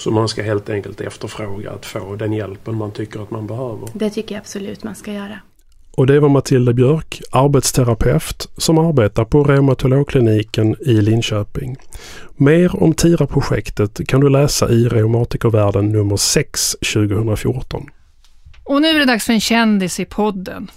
Så 0.00 0.10
man 0.10 0.28
ska 0.28 0.42
helt 0.42 0.70
enkelt 0.70 1.00
efterfråga 1.00 1.70
att 1.70 1.86
få 1.86 2.16
den 2.16 2.32
hjälpen 2.32 2.74
man 2.74 2.90
tycker 2.90 3.22
att 3.22 3.30
man 3.30 3.46
behöver. 3.46 3.88
Det 3.92 4.10
tycker 4.10 4.34
jag 4.34 4.40
absolut 4.40 4.84
man 4.84 4.94
ska 4.94 5.12
göra. 5.12 5.38
Och 5.90 6.06
det 6.06 6.20
var 6.20 6.28
Matilda 6.28 6.72
Björk, 6.72 7.22
arbetsterapeut 7.30 8.48
som 8.56 8.78
arbetar 8.78 9.24
på 9.24 9.44
reumatologkliniken 9.44 10.76
i 10.80 10.92
Linköping. 10.92 11.76
Mer 12.36 12.82
om 12.82 12.94
TIRA-projektet 12.94 14.08
kan 14.08 14.20
du 14.20 14.28
läsa 14.28 14.70
i 14.70 14.88
Reumatikervärlden 14.88 15.92
nummer 15.92 16.16
6 16.16 16.76
2014. 16.94 17.86
Och 18.64 18.82
nu 18.82 18.88
är 18.88 18.98
det 18.98 19.04
dags 19.04 19.24
för 19.24 19.32
en 19.32 19.40
kändis 19.40 20.00
i 20.00 20.04
podden. 20.04 20.70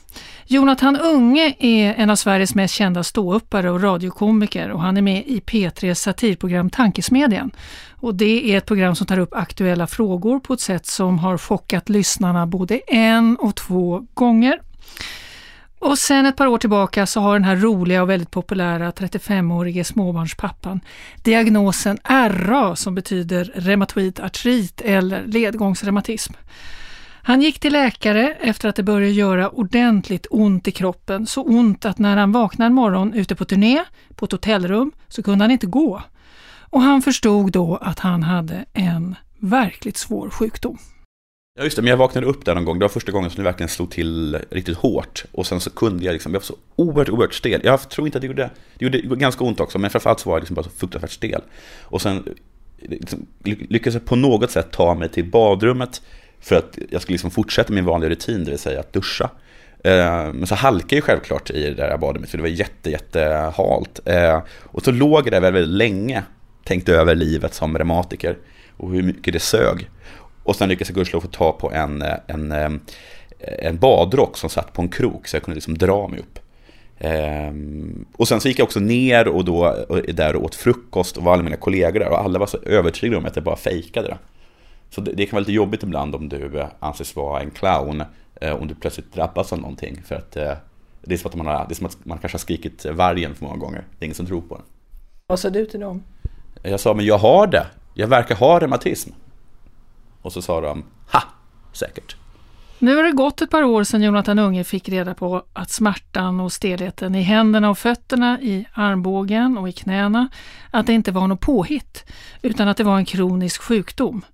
Jonathan 0.48 0.98
Unge 0.98 1.56
är 1.60 1.94
en 1.94 2.10
av 2.10 2.16
Sveriges 2.16 2.56
mest 2.56 2.74
kända 2.74 3.04
ståuppare 3.04 3.72
och 3.72 3.84
radiokomiker 3.84 4.72
och 4.72 4.82
han 4.82 4.98
är 4.98 5.02
med 5.02 5.24
i 5.28 5.40
P3s 5.40 5.94
satirprogram 5.94 6.70
Tankesmedjan. 6.70 7.52
Och 8.04 8.16
det 8.16 8.54
är 8.54 8.58
ett 8.58 8.66
program 8.66 8.96
som 8.96 9.08
tar 9.08 9.20
upp 9.20 9.34
aktuella 9.34 9.88
frågor 9.88 10.40
på 10.40 10.54
ett 10.54 10.60
sätt 10.60 10.86
som 10.86 11.20
har 11.20 11.38
chockat 11.38 11.90
lyssnarna 11.90 12.48
både 12.48 12.78
en 12.78 13.36
och 13.36 13.56
två 13.56 14.08
gånger. 14.14 14.62
Och 15.80 15.98
sen 15.98 16.26
ett 16.26 16.36
par 16.36 16.48
år 16.48 16.58
tillbaka 16.58 17.06
så 17.06 17.20
har 17.20 17.34
den 17.34 17.44
här 17.44 17.56
roliga 17.56 18.02
och 18.02 18.10
väldigt 18.10 18.32
populära 18.32 18.92
35-årige 18.92 19.84
småbarnspappan 19.84 20.82
diagnosen 21.24 21.98
RA 22.30 22.76
som 22.76 22.96
betyder 22.96 23.52
reumatoid 23.56 24.20
artrit 24.20 24.82
eller 24.82 25.24
ledgångsreumatism. 25.26 26.34
Han 27.24 27.42
gick 27.42 27.60
till 27.60 27.74
läkare 27.74 28.38
efter 28.40 28.70
att 28.70 28.76
det 28.76 28.84
började 28.84 29.14
göra 29.14 29.50
ordentligt 29.50 30.28
ont 30.30 30.68
i 30.68 30.72
kroppen. 30.72 31.28
Så 31.28 31.44
ont 31.44 31.86
att 31.86 32.00
när 32.00 32.18
han 32.18 32.32
vaknade 32.32 32.68
en 32.68 32.74
morgon 32.74 33.14
ute 33.14 33.36
på 33.36 33.46
turné 33.46 33.84
på 34.16 34.26
ett 34.26 34.32
hotellrum 34.32 34.92
så 35.08 35.24
kunde 35.24 35.44
han 35.44 35.52
inte 35.52 35.68
gå. 35.68 36.02
Och 36.74 36.82
han 36.82 37.02
förstod 37.02 37.52
då 37.52 37.76
att 37.82 38.00
han 38.00 38.24
hade 38.24 38.66
en 38.74 39.16
verkligt 39.40 39.98
svår 39.98 40.30
sjukdom. 40.30 40.78
Ja 41.60 41.64
just 41.64 41.76
det, 41.76 41.82
men 41.82 41.90
jag 41.90 41.98
vaknade 41.98 42.28
upp 42.28 42.46
där 42.46 42.56
någon 42.56 42.66
gång. 42.66 42.80
Det 42.80 42.84
var 42.84 42.90
första 42.90 43.12
gången 43.12 43.30
som 43.30 43.44
det 43.44 43.50
verkligen 43.50 43.70
slog 43.70 43.92
till 43.92 44.40
riktigt 44.50 44.78
hårt. 44.78 45.26
Och 45.32 45.48
sen 45.48 45.60
så 45.60 45.70
kunde 45.70 46.06
jag 46.06 46.14
liksom, 46.14 46.34
jag 46.34 46.40
var 46.40 46.46
så 46.46 46.56
oerhört, 46.76 47.10
oerhört 47.10 47.34
stel. 47.34 47.62
Jag 47.64 47.90
tror 47.90 48.08
inte 48.08 48.18
att 48.18 48.22
det 48.22 48.28
gjorde, 48.28 48.50
det 48.78 48.86
gjorde 48.86 49.16
ganska 49.16 49.44
ont 49.44 49.60
också, 49.60 49.80
men 49.80 49.90
framförallt 49.90 50.20
så 50.20 50.30
var 50.30 50.38
jag 50.38 50.42
liksom 50.42 50.56
bara 50.56 50.64
så 50.64 50.70
fruktansvärt 50.70 51.12
stel. 51.12 51.42
Och 51.82 52.02
sen 52.02 52.24
liksom, 52.80 53.26
lyckades 53.44 53.94
jag 53.94 54.06
på 54.06 54.16
något 54.16 54.52
sätt 54.52 54.72
ta 54.72 54.96
mig 54.96 55.10
till 55.10 55.26
badrummet 55.26 56.02
för 56.40 56.56
att 56.56 56.78
jag 56.90 57.02
skulle 57.02 57.14
liksom 57.14 57.32
fortsätta 57.32 57.74
min 57.74 57.86
vanliga 57.86 58.10
rutin, 58.10 58.44
det 58.44 58.52
vill 58.52 58.60
säga 58.60 58.80
att 58.80 58.94
duscha. 58.94 59.30
Eh, 59.84 60.34
men 60.34 60.48
så 60.48 60.56
halkade 60.56 60.96
jag 60.96 61.04
självklart 61.04 61.50
i 61.50 61.64
det 61.64 61.74
där 61.74 61.98
badrummet, 61.98 62.30
för 62.30 62.38
det 62.38 62.42
var 62.42 62.50
jätte, 62.50 62.90
jätte 62.90 63.54
halt. 63.58 64.00
Eh, 64.06 64.42
och 64.64 64.84
så 64.84 64.92
låg 64.92 65.28
jag 65.28 65.32
där 65.32 65.42
väldigt, 65.42 65.62
väldigt 65.62 65.78
länge, 65.78 66.24
tänkte 66.64 66.94
över 66.94 67.16
livet 67.16 67.54
som 67.54 67.78
reumatiker 67.78 68.38
och 68.78 68.92
hur 68.92 69.04
mycket 69.04 69.34
det 69.34 69.40
sög. 69.40 69.90
Och 70.44 70.56
sen 70.56 70.70
lyckades 70.70 70.90
jag 70.90 70.96
gudskelov 70.96 71.22
få 71.22 71.28
ta 71.28 71.52
på 71.52 71.72
en, 71.72 72.04
en, 72.28 72.52
eh, 72.52 72.72
en 73.40 73.78
badrock 73.78 74.38
som 74.38 74.50
satt 74.50 74.74
på 74.74 74.82
en 74.82 74.90
krok, 74.90 75.28
så 75.28 75.36
jag 75.36 75.44
kunde 75.44 75.56
liksom 75.56 75.78
dra 75.78 76.08
mig 76.08 76.20
upp. 76.20 76.40
Ehm, 76.98 78.06
och 78.18 78.28
sen 78.28 78.42
så 78.42 78.48
gick 78.48 78.60
jag 78.60 78.66
också 78.66 78.80
ner 78.80 79.28
och 79.28 79.46
då 79.46 79.86
och 79.90 80.02
där 80.14 80.36
och 80.36 80.44
åt 80.44 80.56
frukost 80.56 81.18
och 81.18 81.24
var 81.24 81.34
alla 81.34 81.44
mina 81.44 81.56
kollegor 81.56 82.00
där 82.00 82.10
och 82.10 82.20
alla 82.20 82.40
var 82.40 82.48
så 82.48 82.58
övertygade 82.58 83.18
om 83.18 83.26
att 83.26 83.36
jag 83.36 83.46
bara 83.46 83.56
fejkade 83.56 84.08
det. 84.08 84.18
Så 84.90 85.02
det, 85.02 85.12
det, 85.12 85.26
kan 85.26 85.36
vara 85.36 85.40
lite 85.40 85.52
jobbigt 85.52 85.84
ibland 85.84 86.16
om 86.16 86.30
du 86.30 86.60
eh, 86.60 86.68
anses 86.80 87.16
vara 87.16 87.42
en 87.42 87.52
clown, 87.52 88.04
eh, 88.42 88.56
om 88.56 88.68
du 88.68 88.76
plötsligt 88.76 89.14
drabbas 89.14 89.54
av 89.54 89.60
någonting. 89.60 90.02
För 90.06 90.16
att 90.16 90.38
eh, 90.38 90.54
det 91.02 91.14
är, 91.14 91.18
som 91.18 91.30
att 91.30 91.36
man 91.36 91.46
har, 91.46 91.66
det 91.68 91.74
är 91.74 91.76
som 91.76 91.86
att 91.86 92.06
man 92.06 92.18
kanske 92.18 92.36
har 92.36 92.40
skrikit 92.40 92.86
vargen 92.86 93.36
för 93.36 93.46
många 93.46 93.58
gånger. 93.58 93.84
Det 94.00 94.04
är 94.04 94.06
ingen 94.06 94.16
som 94.16 94.26
tror 94.26 94.42
på 94.42 94.56
det. 94.56 94.64
Vad 95.28 95.40
sa 95.40 95.50
du 95.50 95.66
till 95.66 95.80
dem? 95.80 96.04
Jag 96.64 96.80
sa, 96.80 96.94
men 96.94 97.06
jag 97.06 97.18
har 97.18 97.48
det. 97.48 97.68
Jag 97.94 98.08
verkar 98.08 98.36
ha 98.36 98.60
reumatism. 98.60 99.10
Och 100.22 100.34
så 100.34 100.42
sa 100.42 100.62
de, 100.62 100.84
ha, 101.12 101.24
säkert. 101.74 102.16
Nu 102.80 102.96
har 102.96 103.04
det 103.04 103.12
gått 103.12 103.42
ett 103.42 103.50
par 103.50 103.64
år 103.64 103.84
sedan 103.84 104.04
Jonathan 104.04 104.40
Unge 104.40 104.64
fick 104.64 104.90
reda 104.90 105.14
på 105.14 105.44
att 105.54 105.72
smärtan 105.72 106.40
och 106.40 106.52
stelheten 106.52 107.16
i 107.16 107.22
händerna 107.22 107.70
och 107.70 107.78
fötterna, 107.78 108.42
i 108.42 108.66
armbågen 108.74 109.58
och 109.58 109.70
i 109.70 109.72
knäna, 109.72 110.30
att 110.72 110.88
det 110.88 110.94
inte 110.94 111.12
var 111.12 111.28
något 111.28 111.40
påhitt, 111.40 112.06
utan 112.42 112.68
att 112.68 112.78
det 112.78 112.84
var 112.84 112.98
en 112.98 113.06
kronisk 113.06 113.62
sjukdom. 113.62 114.26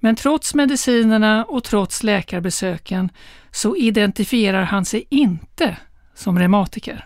Men 0.00 0.16
trots 0.16 0.54
medicinerna 0.54 1.44
och 1.44 1.64
trots 1.64 2.02
läkarbesöken 2.02 3.10
så 3.50 3.76
identifierar 3.76 4.62
han 4.62 4.84
sig 4.84 5.06
inte 5.08 5.76
som 6.14 6.38
reumatiker. 6.38 7.04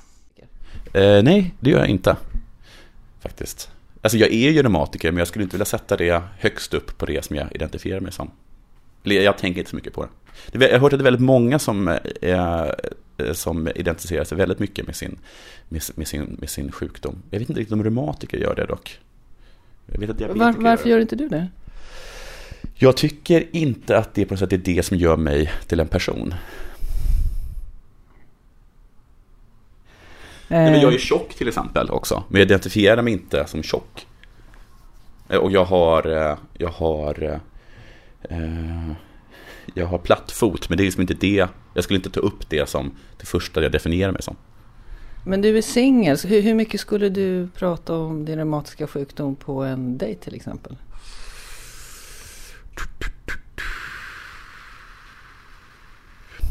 Eh, 0.94 1.22
nej, 1.22 1.54
det 1.60 1.70
gör 1.70 1.78
jag 1.78 1.88
inte. 1.88 2.16
Faktiskt. 3.20 3.70
Alltså 4.02 4.18
jag 4.18 4.32
är 4.32 4.50
ju 4.50 4.62
reumatiker 4.62 5.12
men 5.12 5.18
jag 5.18 5.28
skulle 5.28 5.42
inte 5.42 5.56
vilja 5.56 5.64
sätta 5.64 5.96
det 5.96 6.22
högst 6.38 6.74
upp 6.74 6.98
på 6.98 7.06
det 7.06 7.24
som 7.24 7.36
jag 7.36 7.46
identifierar 7.54 8.00
mig 8.00 8.12
som. 8.12 8.30
Jag 9.02 9.38
tänker 9.38 9.58
inte 9.60 9.70
så 9.70 9.76
mycket 9.76 9.92
på 9.92 10.06
det. 10.52 10.66
Jag 10.66 10.72
har 10.72 10.78
hört 10.78 10.92
att 10.92 10.98
det 10.98 11.02
är 11.02 11.04
väldigt 11.04 11.22
många 11.22 11.58
som, 11.58 11.98
eh, 12.20 12.66
som 13.32 13.68
identifierar 13.68 14.24
sig 14.24 14.38
väldigt 14.38 14.58
mycket 14.58 14.86
med 14.86 14.96
sin, 14.96 15.18
med, 15.68 15.82
med, 15.94 16.08
sin, 16.08 16.36
med 16.40 16.50
sin 16.50 16.72
sjukdom. 16.72 17.22
Jag 17.30 17.38
vet 17.38 17.48
inte 17.48 17.60
riktigt 17.60 17.72
om 17.72 17.84
reumatiker 17.84 18.38
gör 18.38 18.54
det 18.54 18.66
dock. 18.66 18.98
Var, 19.86 20.52
varför 20.52 20.88
gör 20.88 21.00
inte 21.00 21.16
du 21.16 21.28
det? 21.28 21.48
Jag 22.74 22.96
tycker 22.96 23.56
inte 23.56 23.98
att 23.98 24.14
det 24.14 24.24
på 24.24 24.34
något 24.34 24.38
sätt 24.38 24.52
är 24.52 24.58
det 24.58 24.82
som 24.82 24.96
gör 24.96 25.16
mig 25.16 25.52
till 25.66 25.80
en 25.80 25.88
person. 25.88 26.34
Nej, 30.52 30.70
men 30.70 30.80
jag 30.80 30.92
är 30.92 30.96
eh. 30.96 31.00
tjock 31.00 31.34
till 31.34 31.48
exempel 31.48 31.90
också, 31.90 32.24
men 32.28 32.40
jag 32.40 32.46
identifierar 32.46 33.02
mig 33.02 33.12
inte 33.12 33.46
som 33.46 33.62
tjock. 33.62 34.06
Eh, 35.28 35.36
och 35.36 35.52
jag 35.52 35.64
har, 35.64 36.30
eh, 36.30 36.36
jag 36.58 36.68
har, 36.68 37.40
jag 39.74 39.86
har 39.86 39.98
platt 39.98 40.32
fot, 40.32 40.68
men 40.68 40.78
det 40.78 40.82
är 40.82 40.84
liksom 40.84 41.00
inte 41.00 41.14
det. 41.14 41.48
Jag 41.74 41.84
skulle 41.84 41.96
inte 41.96 42.10
ta 42.10 42.20
upp 42.20 42.50
det 42.50 42.68
som 42.68 42.90
det 43.20 43.26
första 43.26 43.62
jag 43.62 43.72
definierar 43.72 44.12
mig 44.12 44.22
som. 44.22 44.36
Men 45.24 45.40
du 45.40 45.58
är 45.58 45.62
singel, 45.62 46.18
så 46.18 46.28
hur, 46.28 46.42
hur 46.42 46.54
mycket 46.54 46.80
skulle 46.80 47.08
du 47.08 47.48
prata 47.58 47.94
om 47.96 48.24
din 48.24 48.36
reumatiska 48.36 48.86
sjukdom 48.86 49.36
på 49.36 49.62
en 49.62 49.98
dejt 49.98 50.20
till 50.20 50.34
exempel? 50.34 50.76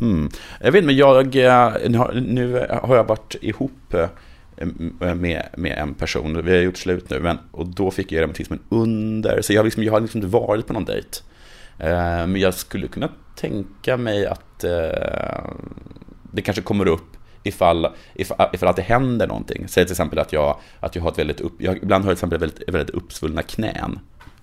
Hmm. 0.02 0.30
Jag 0.60 0.72
vet 0.72 0.84
inte, 0.84 0.86
men 0.86 0.96
jag, 0.96 1.36
eh, 1.36 1.74
nu 2.22 2.68
har 2.84 2.96
jag 2.96 3.04
varit 3.04 3.36
ihop 3.42 3.94
eh, 3.94 4.10
eh, 4.58 5.16
med, 5.16 5.44
med 5.58 5.78
en 5.78 5.94
person. 5.94 6.46
Vi 6.46 6.52
har 6.52 6.64
gjort 6.64 6.78
slut 6.78 7.10
nu, 7.10 7.20
men, 7.20 7.38
och 7.52 7.68
då 7.68 7.92
fick 7.92 8.12
jag 8.12 8.22
reumatismen 8.22 8.60
under. 8.70 9.42
Så 9.42 9.54
jag, 9.54 9.66
liksom, 9.66 9.84
jag 9.84 9.94
har 9.94 10.00
liksom 10.00 10.18
inte 10.18 10.38
varit 10.38 10.68
på 10.68 10.74
någon 10.74 10.86
dejt. 10.86 11.20
Men 11.78 12.36
jag 12.36 12.54
skulle 12.54 12.88
kunna 12.88 13.10
tänka 13.36 13.98
mig 13.98 14.28
att 14.28 14.60
det 16.32 16.42
kanske 16.44 16.62
kommer 16.62 16.88
upp 16.88 17.18
ifall, 17.44 17.88
ifall, 18.14 18.50
ifall 18.54 18.70
att 18.70 18.76
det 18.76 18.82
händer 18.82 19.28
någonting. 19.28 19.68
Säg 19.68 19.86
till 19.86 19.94
exempel 19.94 20.20
att 20.20 20.34
jag, 20.34 20.58
att 20.80 20.96
jag 20.96 21.04
har 21.04 21.12
ett 21.12 21.20
väldigt 21.20 21.42
upp, 21.42 21.54
jag, 21.58 21.78
ibland 21.78 22.04
har 22.04 22.12
jag 22.12 22.18
till 22.18 22.26
exempel 22.26 22.40
väldigt, 22.40 22.70
väldigt 22.70 22.96
uppsvullna 22.96 23.42
knän 23.42 24.00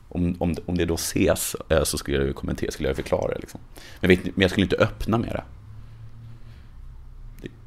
om, 0.08 0.36
om, 0.38 0.54
om 0.66 0.78
det 0.78 0.84
då 0.84 0.94
ses 0.94 1.56
eh, 1.68 1.84
så 1.84 1.98
skulle 1.98 2.24
jag 2.24 2.34
kommentera, 2.34 2.70
skulle 2.70 2.88
jag 2.88 2.96
förklara 2.96 3.34
det. 3.34 3.38
Liksom. 3.40 3.60
Men, 4.00 4.08
vet, 4.08 4.24
men 4.24 4.32
jag 4.36 4.50
skulle 4.50 4.64
inte 4.64 4.76
öppna 4.76 5.18
med 5.18 5.28
det. 5.30 5.44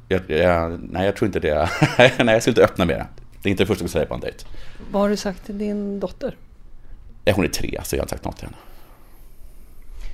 Jag, 0.08 0.30
jag, 0.30 0.80
nej, 0.91 1.06
jag 1.06 1.15
tror 1.15 1.25
inte 1.25 1.39
det. 1.39 1.69
nej, 1.97 2.34
jag 2.34 2.41
skulle 2.41 2.51
inte 2.51 2.63
öppna 2.63 2.86
med 2.86 2.95
det. 2.95 3.08
Det 3.41 3.49
är 3.49 3.51
inte 3.51 3.63
det 3.63 3.67
första 3.67 3.84
jag 3.84 3.91
säger 3.91 4.06
på 4.06 4.13
en 4.13 4.19
dejt. 4.19 4.45
Vad 4.91 5.01
har 5.01 5.10
du 5.10 5.17
sagt 5.17 5.45
till 5.45 5.58
din 5.58 5.99
dotter? 5.99 6.38
Hon 7.36 7.45
är 7.45 7.49
tre, 7.49 7.82
så 7.84 7.95
jag 7.95 7.99
har 7.99 8.04
inte 8.04 8.13
sagt 8.13 8.25
något 8.25 8.38
till 8.38 8.45
henne. 8.45 8.58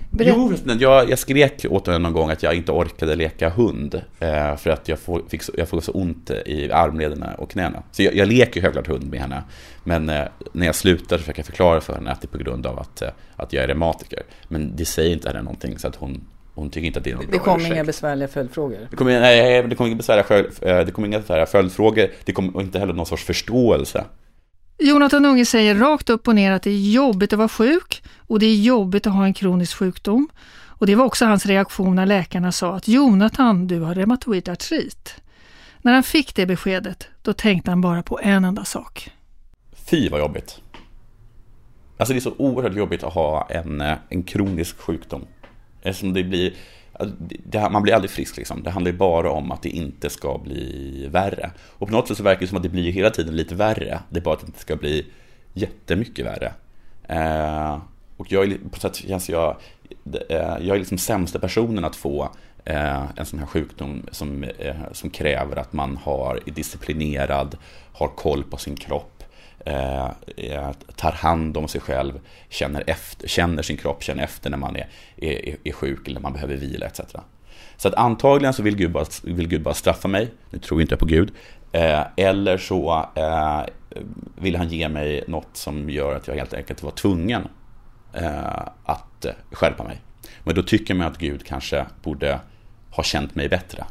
Berätt... 0.10 0.34
Jo, 0.38 0.54
jag, 0.80 1.10
jag 1.10 1.20
skrek 1.20 1.66
åt 1.70 1.88
henne 1.88 2.00
någon 2.00 2.14
gång 2.14 2.30
att 2.30 2.44
jag 2.44 2.56
inte 2.56 2.72
orkade 2.72 3.16
leka 3.16 3.50
hund. 3.50 4.02
Eh, 4.20 4.56
för 4.56 4.70
att 4.70 4.88
jag 4.88 5.00
får, 5.00 5.22
fick 5.30 5.44
så, 5.44 5.52
jag 5.58 5.70
får 5.70 5.82
så 5.82 5.92
ont 5.92 6.30
i 6.46 6.72
armlederna 6.72 7.34
och 7.38 7.52
knäna. 7.52 7.84
Så 7.92 8.04
jag, 8.04 8.16
jag 8.16 8.28
leker 8.28 8.62
självklart 8.62 8.88
hund 8.88 9.10
med 9.10 9.20
henne. 9.20 9.44
Men 9.84 10.10
eh, 10.10 10.24
när 10.52 10.66
jag 10.66 10.76
slutar 10.76 11.18
så 11.18 11.22
försöker 11.22 11.40
jag 11.40 11.46
förklara 11.46 11.82
för 11.82 11.94
henne 11.94 12.12
att 12.12 12.22
det 12.22 12.26
är 12.26 12.38
på 12.38 12.38
grund 12.38 12.66
av 12.66 12.80
att, 12.80 13.02
eh, 13.02 13.10
att 13.36 13.54
jag 13.54 13.64
är 13.64 13.68
reumatiker. 13.68 14.24
Men 14.48 14.76
det 14.76 14.86
säger 14.86 15.14
inte 15.14 15.30
henne 15.30 15.42
någonting 15.42 15.80
så 15.80 15.88
att 15.88 15.96
hon, 15.96 16.28
hon 16.54 16.70
tycker 16.70 16.88
inte 16.88 17.00
att 17.00 17.04
det 17.04 17.12
är 17.12 17.16
någon 17.16 17.26
Det 17.32 17.40
kommer 17.40 17.74
inga 17.74 17.84
besvärliga 17.84 18.28
följdfrågor? 18.28 18.88
Det 18.90 18.96
kommer, 18.96 19.20
nej, 19.20 19.64
det 19.64 19.76
kommer 19.76 19.88
inga 19.88 19.98
besvärliga, 19.98 20.40
eh, 20.62 20.86
det 20.86 20.92
kommer 20.92 21.08
inga 21.08 21.46
följdfrågor. 21.46 22.08
Det 22.26 22.32
kommer 22.32 22.62
inte 22.62 22.80
heller 22.80 22.94
någon 22.94 23.06
sorts 23.06 23.24
förståelse. 23.24 24.06
Jonathan 24.80 25.26
Unge 25.26 25.46
säger 25.46 25.76
rakt 25.76 26.10
upp 26.10 26.28
och 26.28 26.36
ner 26.36 26.52
att 26.52 26.64
det 26.64 26.70
är 26.70 26.92
jobbigt 26.92 27.34
att 27.34 27.40
vara 27.40 27.50
sjuk 27.50 28.04
och 28.18 28.40
det 28.40 28.46
är 28.46 28.56
jobbigt 28.56 29.08
att 29.08 29.14
ha 29.14 29.26
en 29.26 29.34
kronisk 29.34 29.78
sjukdom. 29.78 30.30
Och 30.80 30.88
det 30.88 30.96
var 30.96 31.06
också 31.06 31.26
hans 31.26 31.46
reaktion 31.46 31.96
när 31.96 32.06
läkarna 32.06 32.52
sa 32.52 32.76
att 32.76 32.88
Jonathan, 32.88 33.68
du 33.68 33.80
har 33.80 33.96
reumatoid 33.96 34.50
artrit. 34.50 35.16
När 35.82 35.94
han 35.94 36.04
fick 36.04 36.36
det 36.36 36.46
beskedet, 36.46 37.08
då 37.22 37.34
tänkte 37.34 37.72
han 37.72 37.82
bara 37.82 38.04
på 38.04 38.20
en 38.24 38.46
enda 38.46 38.66
sak. 38.66 39.12
Fy 39.90 40.10
vad 40.10 40.20
jobbigt. 40.20 40.62
Alltså 41.98 42.14
det 42.14 42.20
är 42.20 42.22
så 42.22 42.34
oerhört 42.38 42.76
jobbigt 42.76 43.04
att 43.04 43.14
ha 43.14 43.48
en, 43.50 43.82
eh, 43.82 43.98
en 44.10 44.24
kronisk 44.24 44.78
sjukdom. 44.78 45.26
Eftersom 45.82 46.14
det 46.14 46.24
blir, 46.24 46.54
Alltså, 47.00 47.16
det, 47.20 47.70
man 47.70 47.84
blir 47.84 47.94
aldrig 47.94 48.12
frisk 48.12 48.38
liksom. 48.38 48.64
Det 48.64 48.70
handlar 48.70 48.92
ju 48.92 48.98
bara 48.98 49.32
om 49.32 49.52
att 49.52 49.62
det 49.62 49.70
inte 49.70 50.10
ska 50.10 50.38
bli 50.38 51.08
värre. 51.12 51.52
Och 51.60 51.88
på 51.88 51.94
något 51.94 52.08
sätt 52.08 52.18
så 52.18 52.24
verkar 52.24 52.42
det 52.42 52.48
som 52.48 52.58
att 52.58 52.64
det 52.64 52.70
blir 52.70 52.92
hela 52.92 53.10
tiden 53.10 53.36
lite 53.36 53.56
värre. 53.56 54.00
Det 54.10 54.20
är 54.20 54.24
bara 54.24 54.34
att 54.34 54.42
det 54.42 54.48
inte 54.48 54.60
ska 54.60 54.76
bli 54.76 55.06
jättemycket 55.54 56.26
värre. 56.26 56.54
Eh, 57.08 57.78
och 58.18 58.32
jag 58.32 58.52
är, 58.52 58.58
på 58.72 58.80
sätt 58.80 58.96
känns 58.96 59.30
jag, 59.30 59.58
eh, 60.30 60.38
jag 60.40 60.76
är 60.76 60.80
liksom 60.80 60.98
sämsta 60.98 61.40
personen 61.40 61.86
att 61.86 61.96
få 61.96 62.30
eh, 62.66 63.04
en 63.16 63.26
sån 63.26 63.40
här 63.40 63.46
sjukdom 63.46 64.08
som, 64.12 64.44
eh, 64.44 64.76
som 64.92 65.10
kräver 65.10 65.56
att 65.56 65.74
man 65.74 65.98
har, 65.98 66.40
är 66.46 66.52
disciplinerad, 66.52 67.58
har 67.94 68.08
koll 68.08 68.44
på 68.44 68.58
sin 68.58 68.76
kropp, 68.76 69.17
eh, 69.68 70.72
tar 70.96 71.12
hand 71.12 71.58
om 71.58 71.68
sig 71.68 71.82
själv, 71.82 72.20
känner, 72.50 72.84
efter, 72.88 73.28
känner 73.28 73.64
sin 73.64 73.78
kropp, 73.78 74.04
känner 74.04 74.24
efter 74.24 74.50
när 74.50 74.58
man 74.58 74.76
är, 74.76 74.88
är, 75.16 75.56
är 75.64 75.72
sjuk 75.72 76.08
eller 76.08 76.20
man 76.20 76.34
behöver 76.34 76.56
vila 76.56 76.86
etc. 76.86 77.02
Så 77.78 77.88
att 77.88 77.94
antagligen 77.94 78.54
så 78.54 78.64
vill 78.64 78.76
Gud 78.76 78.92
bara, 78.92 79.06
vill 79.24 79.48
Gud 79.48 79.62
bara 79.62 79.74
straffa 79.74 80.08
mig, 80.08 80.32
nu 80.50 80.60
tror 80.60 80.80
jag 80.80 80.84
inte 80.84 80.98
på 80.98 81.06
Gud, 81.06 81.32
eh, 81.72 82.02
eller 82.16 82.58
så 82.58 83.10
eh, 83.16 83.62
vill 84.36 84.56
han 84.56 84.70
ge 84.70 84.90
mig 84.90 85.24
något 85.28 85.58
som 85.58 85.90
gör 85.90 86.16
att 86.16 86.28
jag 86.28 86.36
helt 86.36 86.54
enkelt 86.54 86.84
var 86.84 86.92
tvungen 86.92 87.48
eh, 88.14 88.62
att 88.84 89.26
skärpa 89.52 89.84
mig. 89.84 90.02
Men 90.44 90.56
då 90.56 90.64
tycker 90.64 90.94
man 90.94 91.08
att 91.08 91.18
Gud 91.18 91.46
kanske 91.46 91.86
borde 92.04 92.40
ha 92.92 93.04
känt 93.04 93.36
mig 93.36 93.50
bättre. 93.50 93.86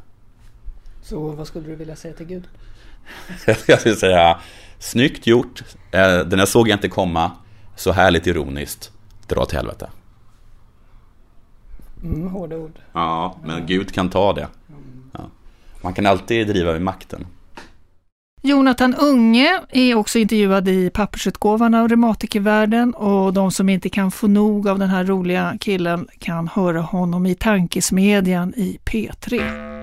Så 1.02 1.30
vad 1.30 1.46
skulle 1.46 1.66
du 1.66 1.76
vilja 1.76 1.96
säga 1.96 2.14
till 2.14 2.26
Gud? 2.26 2.44
jag 3.66 3.80
skulle 3.80 3.96
säga, 3.96 4.40
snyggt 4.78 5.26
gjort, 5.26 5.62
eh, 5.90 6.18
den 6.18 6.38
här 6.38 6.46
såg 6.46 6.68
jag 6.68 6.76
inte 6.76 6.88
komma, 6.88 7.30
så 7.76 7.92
härligt 7.92 8.26
ironiskt, 8.26 8.90
dra 9.26 9.44
till 9.44 9.56
helvete. 9.56 9.90
Mm, 12.02 12.28
hårda 12.28 12.56
ord. 12.56 12.78
Ja, 12.92 13.36
men 13.44 13.66
Gud 13.66 13.92
kan 13.92 14.10
ta 14.10 14.32
det. 14.32 14.48
Ja. 15.12 15.20
Man 15.82 15.94
kan 15.94 16.06
alltid 16.06 16.46
driva 16.46 16.72
vid 16.72 16.82
makten. 16.82 17.26
Jonathan 18.42 18.94
Unge 18.94 19.60
är 19.68 19.94
också 19.94 20.18
intervjuad 20.18 20.68
i 20.68 20.90
pappersutgåvan 20.90 21.74
av 21.74 21.88
Reumatikervärlden 21.88 22.94
och 22.94 23.32
de 23.32 23.50
som 23.50 23.68
inte 23.68 23.88
kan 23.88 24.10
få 24.10 24.26
nog 24.26 24.68
av 24.68 24.78
den 24.78 24.88
här 24.88 25.04
roliga 25.04 25.54
killen 25.60 26.08
kan 26.18 26.48
höra 26.48 26.80
honom 26.80 27.26
i 27.26 27.34
Tankesmedjan 27.34 28.54
i 28.56 28.78
P3. 28.84 29.75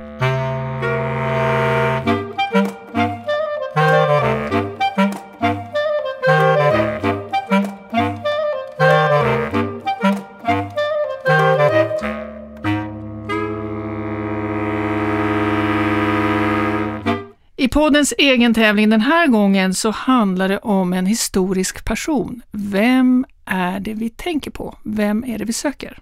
I 17.64 17.68
poddens 17.68 18.14
egen 18.18 18.54
tävling 18.54 18.90
den 18.90 19.02
här 19.02 19.28
gången 19.28 19.74
så 19.74 19.92
handlar 19.92 20.50
det 20.50 20.58
om 20.58 20.94
en 20.94 21.06
historisk 21.06 21.86
person. 21.86 22.42
Vem 22.52 23.26
är 23.46 23.80
det 23.80 23.94
vi 23.94 24.10
tänker 24.10 24.52
på? 24.52 24.78
Vem 24.84 25.24
är 25.24 25.38
det 25.38 25.46
vi 25.46 25.54
söker? 25.54 26.00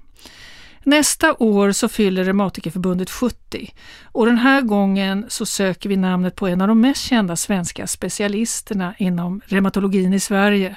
Nästa 0.83 1.33
år 1.33 1.71
så 1.71 1.89
fyller 1.89 2.23
Reumatikerförbundet 2.23 3.09
70 3.09 3.73
och 4.03 4.25
den 4.25 4.37
här 4.37 4.61
gången 4.61 5.25
så 5.27 5.45
söker 5.45 5.89
vi 5.89 5.97
namnet 5.97 6.35
på 6.35 6.47
en 6.47 6.61
av 6.61 6.67
de 6.67 6.81
mest 6.81 7.01
kända 7.01 7.35
svenska 7.35 7.87
specialisterna 7.87 8.93
inom 8.97 9.41
reumatologin 9.45 10.13
i 10.13 10.19
Sverige. 10.19 10.75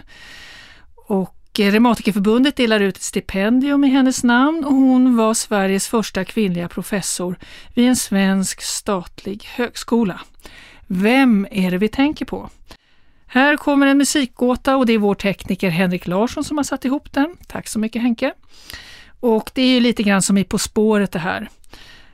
Och 1.09 1.61
eh, 1.61 1.73
Reumatikerförbundet 1.73 2.57
delar 2.57 2.81
ut 2.81 2.97
ett 2.97 3.03
stipendium 3.03 3.85
i 3.85 3.89
hennes 3.89 4.25
namn 4.25 4.65
och 4.65 4.75
hon 4.75 5.17
var 5.17 5.35
Sveriges 5.35 5.89
första 5.89 6.25
kvinnliga 6.25 6.69
professor 6.69 7.39
vid 7.75 7.89
en 7.89 7.97
svensk 7.97 8.63
statlig 8.63 9.45
högskola. 9.45 10.21
Vem 10.87 11.47
är 11.51 11.71
det 11.71 11.79
vi 11.79 11.89
tänker 11.89 12.25
på? 12.25 12.51
Här 13.27 13.57
kommer 13.57 13.87
en 13.87 13.99
musikgåta 13.99 14.77
och 14.77 14.87
det 14.87 14.93
är 14.93 14.99
vår 14.99 15.15
tekniker 15.15 15.71
Henrik 15.71 16.07
Larsson 16.07 16.45
som 16.45 16.57
har 16.57 16.65
satt 16.65 16.85
ihop 16.85 17.13
den. 17.13 17.37
Tack 17.47 17.69
så 17.69 17.79
mycket 17.79 18.03
Henke! 18.03 18.33
Och 19.21 19.51
det 19.55 19.63
är 19.63 19.75
ju 19.75 19.81
lite 19.81 20.03
grann 20.03 20.23
som 20.23 20.39
i 20.39 20.45
På 20.45 20.59
spåret 20.59 21.13
det 21.13 21.19
här. 21.19 21.49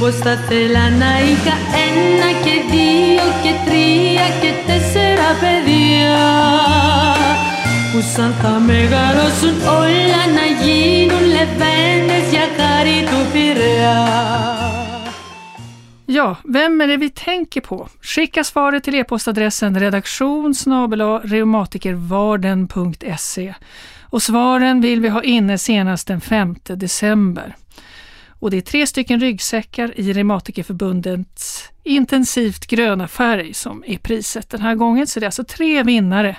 Posta 0.00 0.34
θελαναϊκά 0.48 1.56
ένα 1.86 2.30
και 2.44 2.56
δύο 2.70 3.26
και 3.42 3.52
τρία 3.66 4.26
και 4.40 4.50
τέσσερα 4.66 5.28
παιδιά 5.40 6.18
που 7.92 8.00
σαν 8.14 8.32
θα 8.42 8.48
μεγαλώσουν 8.48 9.56
όλα 9.66 10.22
να 10.36 10.46
γίνουν 10.62 11.24
λεβέντες 11.26 12.24
για 12.30 12.46
χάρη 12.56 12.98
του 13.10 13.20
Πειραιά. 13.32 14.00
Ja, 16.08 16.36
vem 16.44 16.80
är 16.80 16.86
det 16.86 16.96
vi 16.96 17.10
tänker 17.10 17.60
på? 17.60 17.88
Skicka 18.00 18.44
svaret 18.44 18.84
till 18.84 18.94
e-postadressen 18.94 19.80
redaktion 19.80 20.54
reumatikervarden.se 21.24 23.54
och 24.10 24.22
svaren 24.22 24.80
vill 24.80 25.00
vi 25.00 25.08
ha 25.08 25.22
inne 25.22 25.58
senast 25.58 26.06
den 26.06 26.20
5 26.20 26.56
december. 26.64 27.56
Och 28.41 28.51
det 28.51 28.57
är 28.57 28.61
tre 28.61 28.87
stycken 28.87 29.19
ryggsäckar 29.19 29.99
i 29.99 30.13
Reumatikerförbundets 30.13 31.69
intensivt 31.83 32.67
gröna 32.67 33.07
färg 33.07 33.53
som 33.53 33.83
är 33.87 33.97
priset 33.97 34.49
den 34.49 34.61
här 34.61 34.75
gången. 34.75 35.07
Så 35.07 35.19
det 35.19 35.23
är 35.23 35.27
alltså 35.27 35.43
tre 35.43 35.83
vinnare 35.83 36.37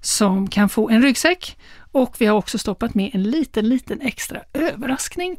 som 0.00 0.48
kan 0.48 0.68
få 0.68 0.90
en 0.90 1.02
ryggsäck 1.02 1.58
och 1.92 2.16
vi 2.18 2.26
har 2.26 2.36
också 2.36 2.58
stoppat 2.58 2.94
med 2.94 3.10
en 3.14 3.22
liten, 3.22 3.68
liten 3.68 4.00
extra 4.00 4.40
överraskning. 4.52 5.36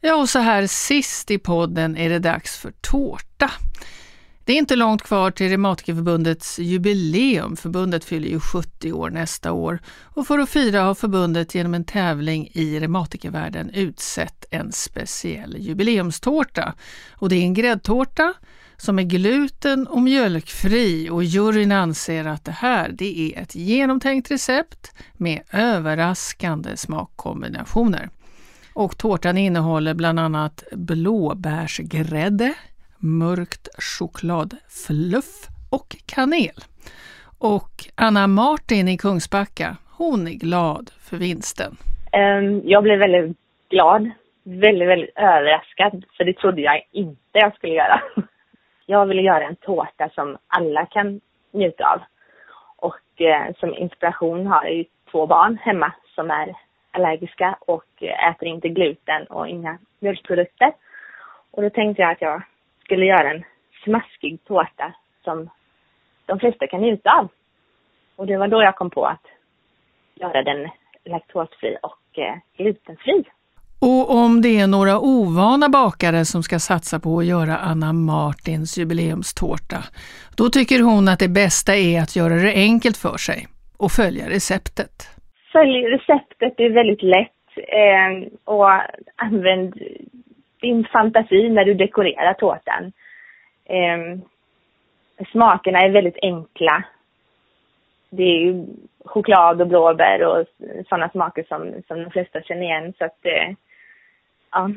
Ja, 0.00 0.14
och 0.14 0.28
så 0.28 0.38
här 0.38 0.66
sist 0.66 1.30
i 1.30 1.38
podden 1.38 1.96
är 1.96 2.08
det 2.08 2.18
dags 2.18 2.56
för 2.58 2.72
tårta. 2.80 3.50
Det 4.50 4.54
är 4.54 4.58
inte 4.58 4.76
långt 4.76 5.02
kvar 5.02 5.30
till 5.30 5.48
Reumatikerförbundets 5.48 6.58
jubileum. 6.58 7.56
Förbundet 7.56 8.04
fyller 8.04 8.28
ju 8.28 8.40
70 8.40 8.92
år 8.92 9.10
nästa 9.10 9.52
år 9.52 9.78
och 10.02 10.26
för 10.26 10.38
att 10.38 10.50
fira 10.50 10.82
har 10.82 10.94
förbundet 10.94 11.54
genom 11.54 11.74
en 11.74 11.84
tävling 11.84 12.50
i 12.52 12.80
reumatikervärlden 12.80 13.70
utsett 13.70 14.44
en 14.50 14.72
speciell 14.72 15.56
jubileumstårta. 15.58 16.74
Och 17.10 17.28
det 17.28 17.36
är 17.36 17.42
en 17.42 17.54
gräddtårta 17.54 18.34
som 18.76 18.98
är 18.98 19.02
gluten 19.02 19.86
och 19.86 20.02
mjölkfri 20.02 21.10
och 21.10 21.24
juryn 21.24 21.72
anser 21.72 22.24
att 22.24 22.44
det 22.44 22.52
här 22.52 22.88
det 22.92 23.20
är 23.20 23.42
ett 23.42 23.54
genomtänkt 23.54 24.30
recept 24.30 24.92
med 25.12 25.42
överraskande 25.52 26.76
smakkombinationer. 26.76 28.10
Och 28.72 28.98
tårtan 28.98 29.38
innehåller 29.38 29.94
bland 29.94 30.20
annat 30.20 30.64
blåbärsgrädde, 30.72 32.54
mörkt 33.00 33.68
chokladfluff 33.78 35.48
och 35.70 35.96
kanel. 36.06 36.58
Och 37.38 37.72
Anna 37.94 38.26
Martin 38.26 38.88
i 38.88 38.98
Kungsbacka, 38.98 39.76
hon 39.98 40.26
är 40.26 40.38
glad 40.46 40.90
för 41.10 41.16
vinsten. 41.16 41.72
Ehm, 42.12 42.62
jag 42.64 42.82
blev 42.82 42.98
väldigt 42.98 43.36
glad, 43.70 44.10
väldigt, 44.42 44.88
väldigt 44.88 45.16
överraskad, 45.16 46.04
för 46.16 46.24
det 46.24 46.36
trodde 46.36 46.60
jag 46.60 46.82
inte 46.92 47.38
jag 47.38 47.54
skulle 47.54 47.74
göra. 47.74 48.02
Jag 48.86 49.06
ville 49.06 49.22
göra 49.22 49.44
en 49.44 49.56
tårta 49.56 50.08
som 50.14 50.38
alla 50.46 50.86
kan 50.86 51.20
njuta 51.52 51.84
av. 51.84 52.00
Och 52.76 53.20
eh, 53.20 53.54
som 53.58 53.74
inspiration 53.74 54.46
har 54.46 54.64
jag 54.64 54.74
ju 54.74 54.84
två 55.10 55.26
barn 55.26 55.58
hemma 55.62 55.92
som 56.14 56.30
är 56.30 56.54
allergiska 56.90 57.58
och 57.60 57.84
eh, 58.00 58.28
äter 58.30 58.48
inte 58.48 58.68
gluten 58.68 59.26
och 59.26 59.48
inga 59.48 59.78
mjölkprodukter. 59.98 60.72
Och 61.50 61.62
då 61.62 61.70
tänkte 61.70 62.02
jag 62.02 62.10
att 62.12 62.22
jag 62.22 62.42
skulle 62.90 63.06
göra 63.06 63.30
en 63.30 63.44
smaskig 63.84 64.44
tårta 64.44 64.94
som 65.24 65.50
de 66.26 66.38
flesta 66.38 66.66
kan 66.66 66.80
njuta 66.80 67.10
av. 67.10 67.28
Och 68.16 68.26
det 68.26 68.36
var 68.36 68.48
då 68.48 68.62
jag 68.62 68.76
kom 68.76 68.90
på 68.90 69.06
att 69.06 69.26
göra 70.14 70.42
den 70.42 70.68
laktosfri 71.04 71.76
och 71.82 72.18
eh, 72.18 72.34
glutenfri. 72.56 73.24
Och 73.80 74.14
om 74.14 74.42
det 74.42 74.60
är 74.60 74.66
några 74.66 74.98
ovana 74.98 75.68
bakare 75.68 76.24
som 76.24 76.42
ska 76.42 76.58
satsa 76.58 77.00
på 77.00 77.18
att 77.18 77.26
göra 77.26 77.56
Anna 77.56 77.92
Martins 77.92 78.78
jubileumstårta, 78.78 79.80
då 80.36 80.48
tycker 80.48 80.82
hon 80.82 81.08
att 81.08 81.18
det 81.18 81.28
bästa 81.28 81.76
är 81.76 82.02
att 82.02 82.16
göra 82.16 82.34
det 82.34 82.54
enkelt 82.54 82.96
för 82.96 83.16
sig 83.16 83.46
och 83.76 83.90
följa 83.90 84.28
receptet. 84.28 84.94
Följ 85.52 85.78
receptet, 85.96 86.54
det 86.56 86.64
är 86.64 86.74
väldigt 86.74 87.02
lätt. 87.02 87.36
Eh, 87.56 88.32
och 88.44 88.68
använd 89.16 89.74
din 90.60 90.84
fantasi 90.84 91.48
när 91.48 91.64
du 91.64 91.74
dekorerar 91.74 92.34
tårtan. 92.34 92.92
Eh, 93.64 94.18
smakerna 95.32 95.78
är 95.80 95.90
väldigt 95.90 96.18
enkla. 96.22 96.84
Det 98.10 98.22
är 98.22 98.38
ju 98.38 98.66
choklad 99.04 99.60
och 99.60 99.66
blåbär 99.66 100.24
och 100.24 100.46
sådana 100.88 101.08
smaker 101.08 101.44
som, 101.48 101.82
som 101.88 102.04
de 102.04 102.10
flesta 102.10 102.42
känner 102.42 102.62
igen. 102.62 102.92
Så 102.98 103.04
att, 103.04 103.26
eh, 103.26 103.54
ja. 104.50 104.70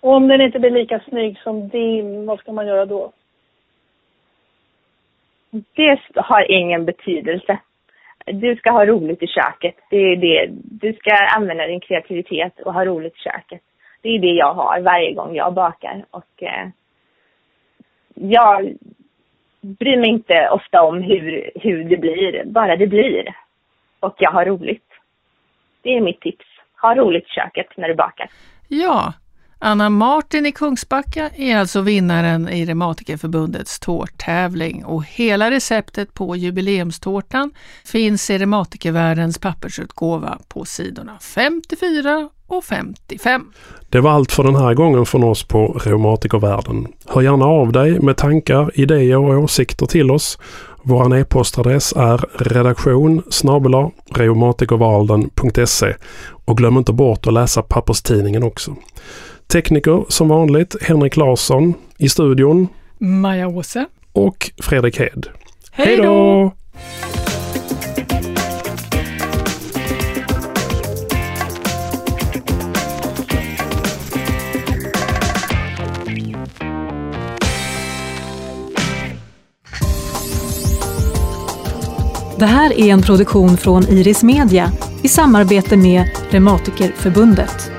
Och 0.00 0.12
om 0.12 0.28
den 0.28 0.40
inte 0.40 0.58
blir 0.58 0.70
lika 0.70 1.00
snygg 1.00 1.38
som 1.38 1.68
din, 1.68 2.26
vad 2.26 2.38
ska 2.38 2.52
man 2.52 2.66
göra 2.66 2.86
då? 2.86 3.12
Det 5.50 6.00
har 6.16 6.50
ingen 6.50 6.84
betydelse. 6.84 7.58
Du 8.26 8.56
ska 8.56 8.70
ha 8.70 8.86
roligt 8.86 9.22
i 9.22 9.26
köket. 9.26 9.74
Det 9.90 9.96
är 9.96 10.16
det. 10.16 10.48
Du 10.52 10.92
ska 10.92 11.14
använda 11.36 11.66
din 11.66 11.80
kreativitet 11.80 12.60
och 12.60 12.74
ha 12.74 12.84
roligt 12.84 13.14
i 13.16 13.18
köket. 13.18 13.62
Det 14.06 14.10
är 14.10 14.18
det 14.18 14.32
jag 14.32 14.54
har 14.54 14.80
varje 14.80 15.14
gång 15.14 15.34
jag 15.34 15.54
bakar. 15.54 16.04
Och 16.10 16.42
eh, 16.42 16.68
jag 18.14 18.74
bryr 19.60 19.96
mig 19.96 20.10
inte 20.10 20.48
ofta 20.48 20.82
om 20.82 21.02
hur, 21.02 21.50
hur 21.54 21.84
det 21.84 21.96
blir, 21.96 22.44
bara 22.44 22.76
det 22.76 22.86
blir. 22.86 23.34
Och 24.00 24.14
jag 24.18 24.30
har 24.30 24.44
roligt. 24.44 24.88
Det 25.82 25.96
är 25.96 26.00
mitt 26.00 26.20
tips. 26.20 26.44
Ha 26.82 26.94
roligt 26.94 27.24
i 27.24 27.28
köket 27.28 27.66
när 27.76 27.88
du 27.88 27.94
bakar. 27.94 28.30
Ja, 28.68 29.12
Anna 29.58 29.90
Martin 29.90 30.46
i 30.46 30.52
Kungsbacka 30.52 31.30
är 31.36 31.56
alltså 31.56 31.80
vinnaren 31.80 32.48
i 32.48 32.64
Reumatikerförbundets 32.64 33.80
tårttävling 33.80 34.84
och 34.84 35.04
hela 35.04 35.50
receptet 35.50 36.14
på 36.14 36.36
jubileumstårtan 36.36 37.50
finns 37.84 38.30
i 38.30 38.38
Reumatikervärldens 38.38 39.38
pappersutgåva 39.38 40.38
på 40.48 40.64
sidorna 40.64 41.18
54 41.34 42.28
och 42.46 42.64
55. 42.64 43.44
Det 43.88 44.00
var 44.00 44.10
allt 44.10 44.32
för 44.32 44.42
den 44.42 44.56
här 44.56 44.74
gången 44.74 45.06
från 45.06 45.24
oss 45.24 45.44
på 45.44 45.80
Reumatikervärlden. 45.84 46.86
Hör 47.06 47.22
gärna 47.22 47.44
av 47.44 47.72
dig 47.72 48.00
med 48.00 48.16
tankar, 48.16 48.70
idéer 48.74 49.18
och 49.18 49.42
åsikter 49.42 49.86
till 49.86 50.10
oss. 50.10 50.38
Vår 50.82 51.16
e-postadress 51.16 51.92
är 51.96 52.24
redaktion 52.38 53.22
reumatikervalden.se 54.14 55.94
och 56.44 56.56
glöm 56.56 56.76
inte 56.76 56.92
bort 56.92 57.26
att 57.26 57.32
läsa 57.32 57.62
papperstidningen 57.62 58.42
också. 58.42 58.76
Tekniker 59.46 60.04
som 60.08 60.28
vanligt 60.28 60.76
Henrik 60.82 61.16
Larsson 61.16 61.74
i 61.98 62.08
studion 62.08 62.68
Maja 62.98 63.48
Åse 63.48 63.86
och 64.12 64.50
Fredrik 64.62 64.98
Hed. 64.98 65.26
Hej 65.70 65.96
då! 65.96 66.52
Det 82.38 82.46
här 82.46 82.78
är 82.78 82.92
en 82.92 83.02
produktion 83.02 83.56
från 83.56 83.82
Iris 83.82 84.22
Media 84.22 84.72
i 85.02 85.08
samarbete 85.08 85.76
med 85.76 86.10
Reumatikerförbundet. 86.30 87.75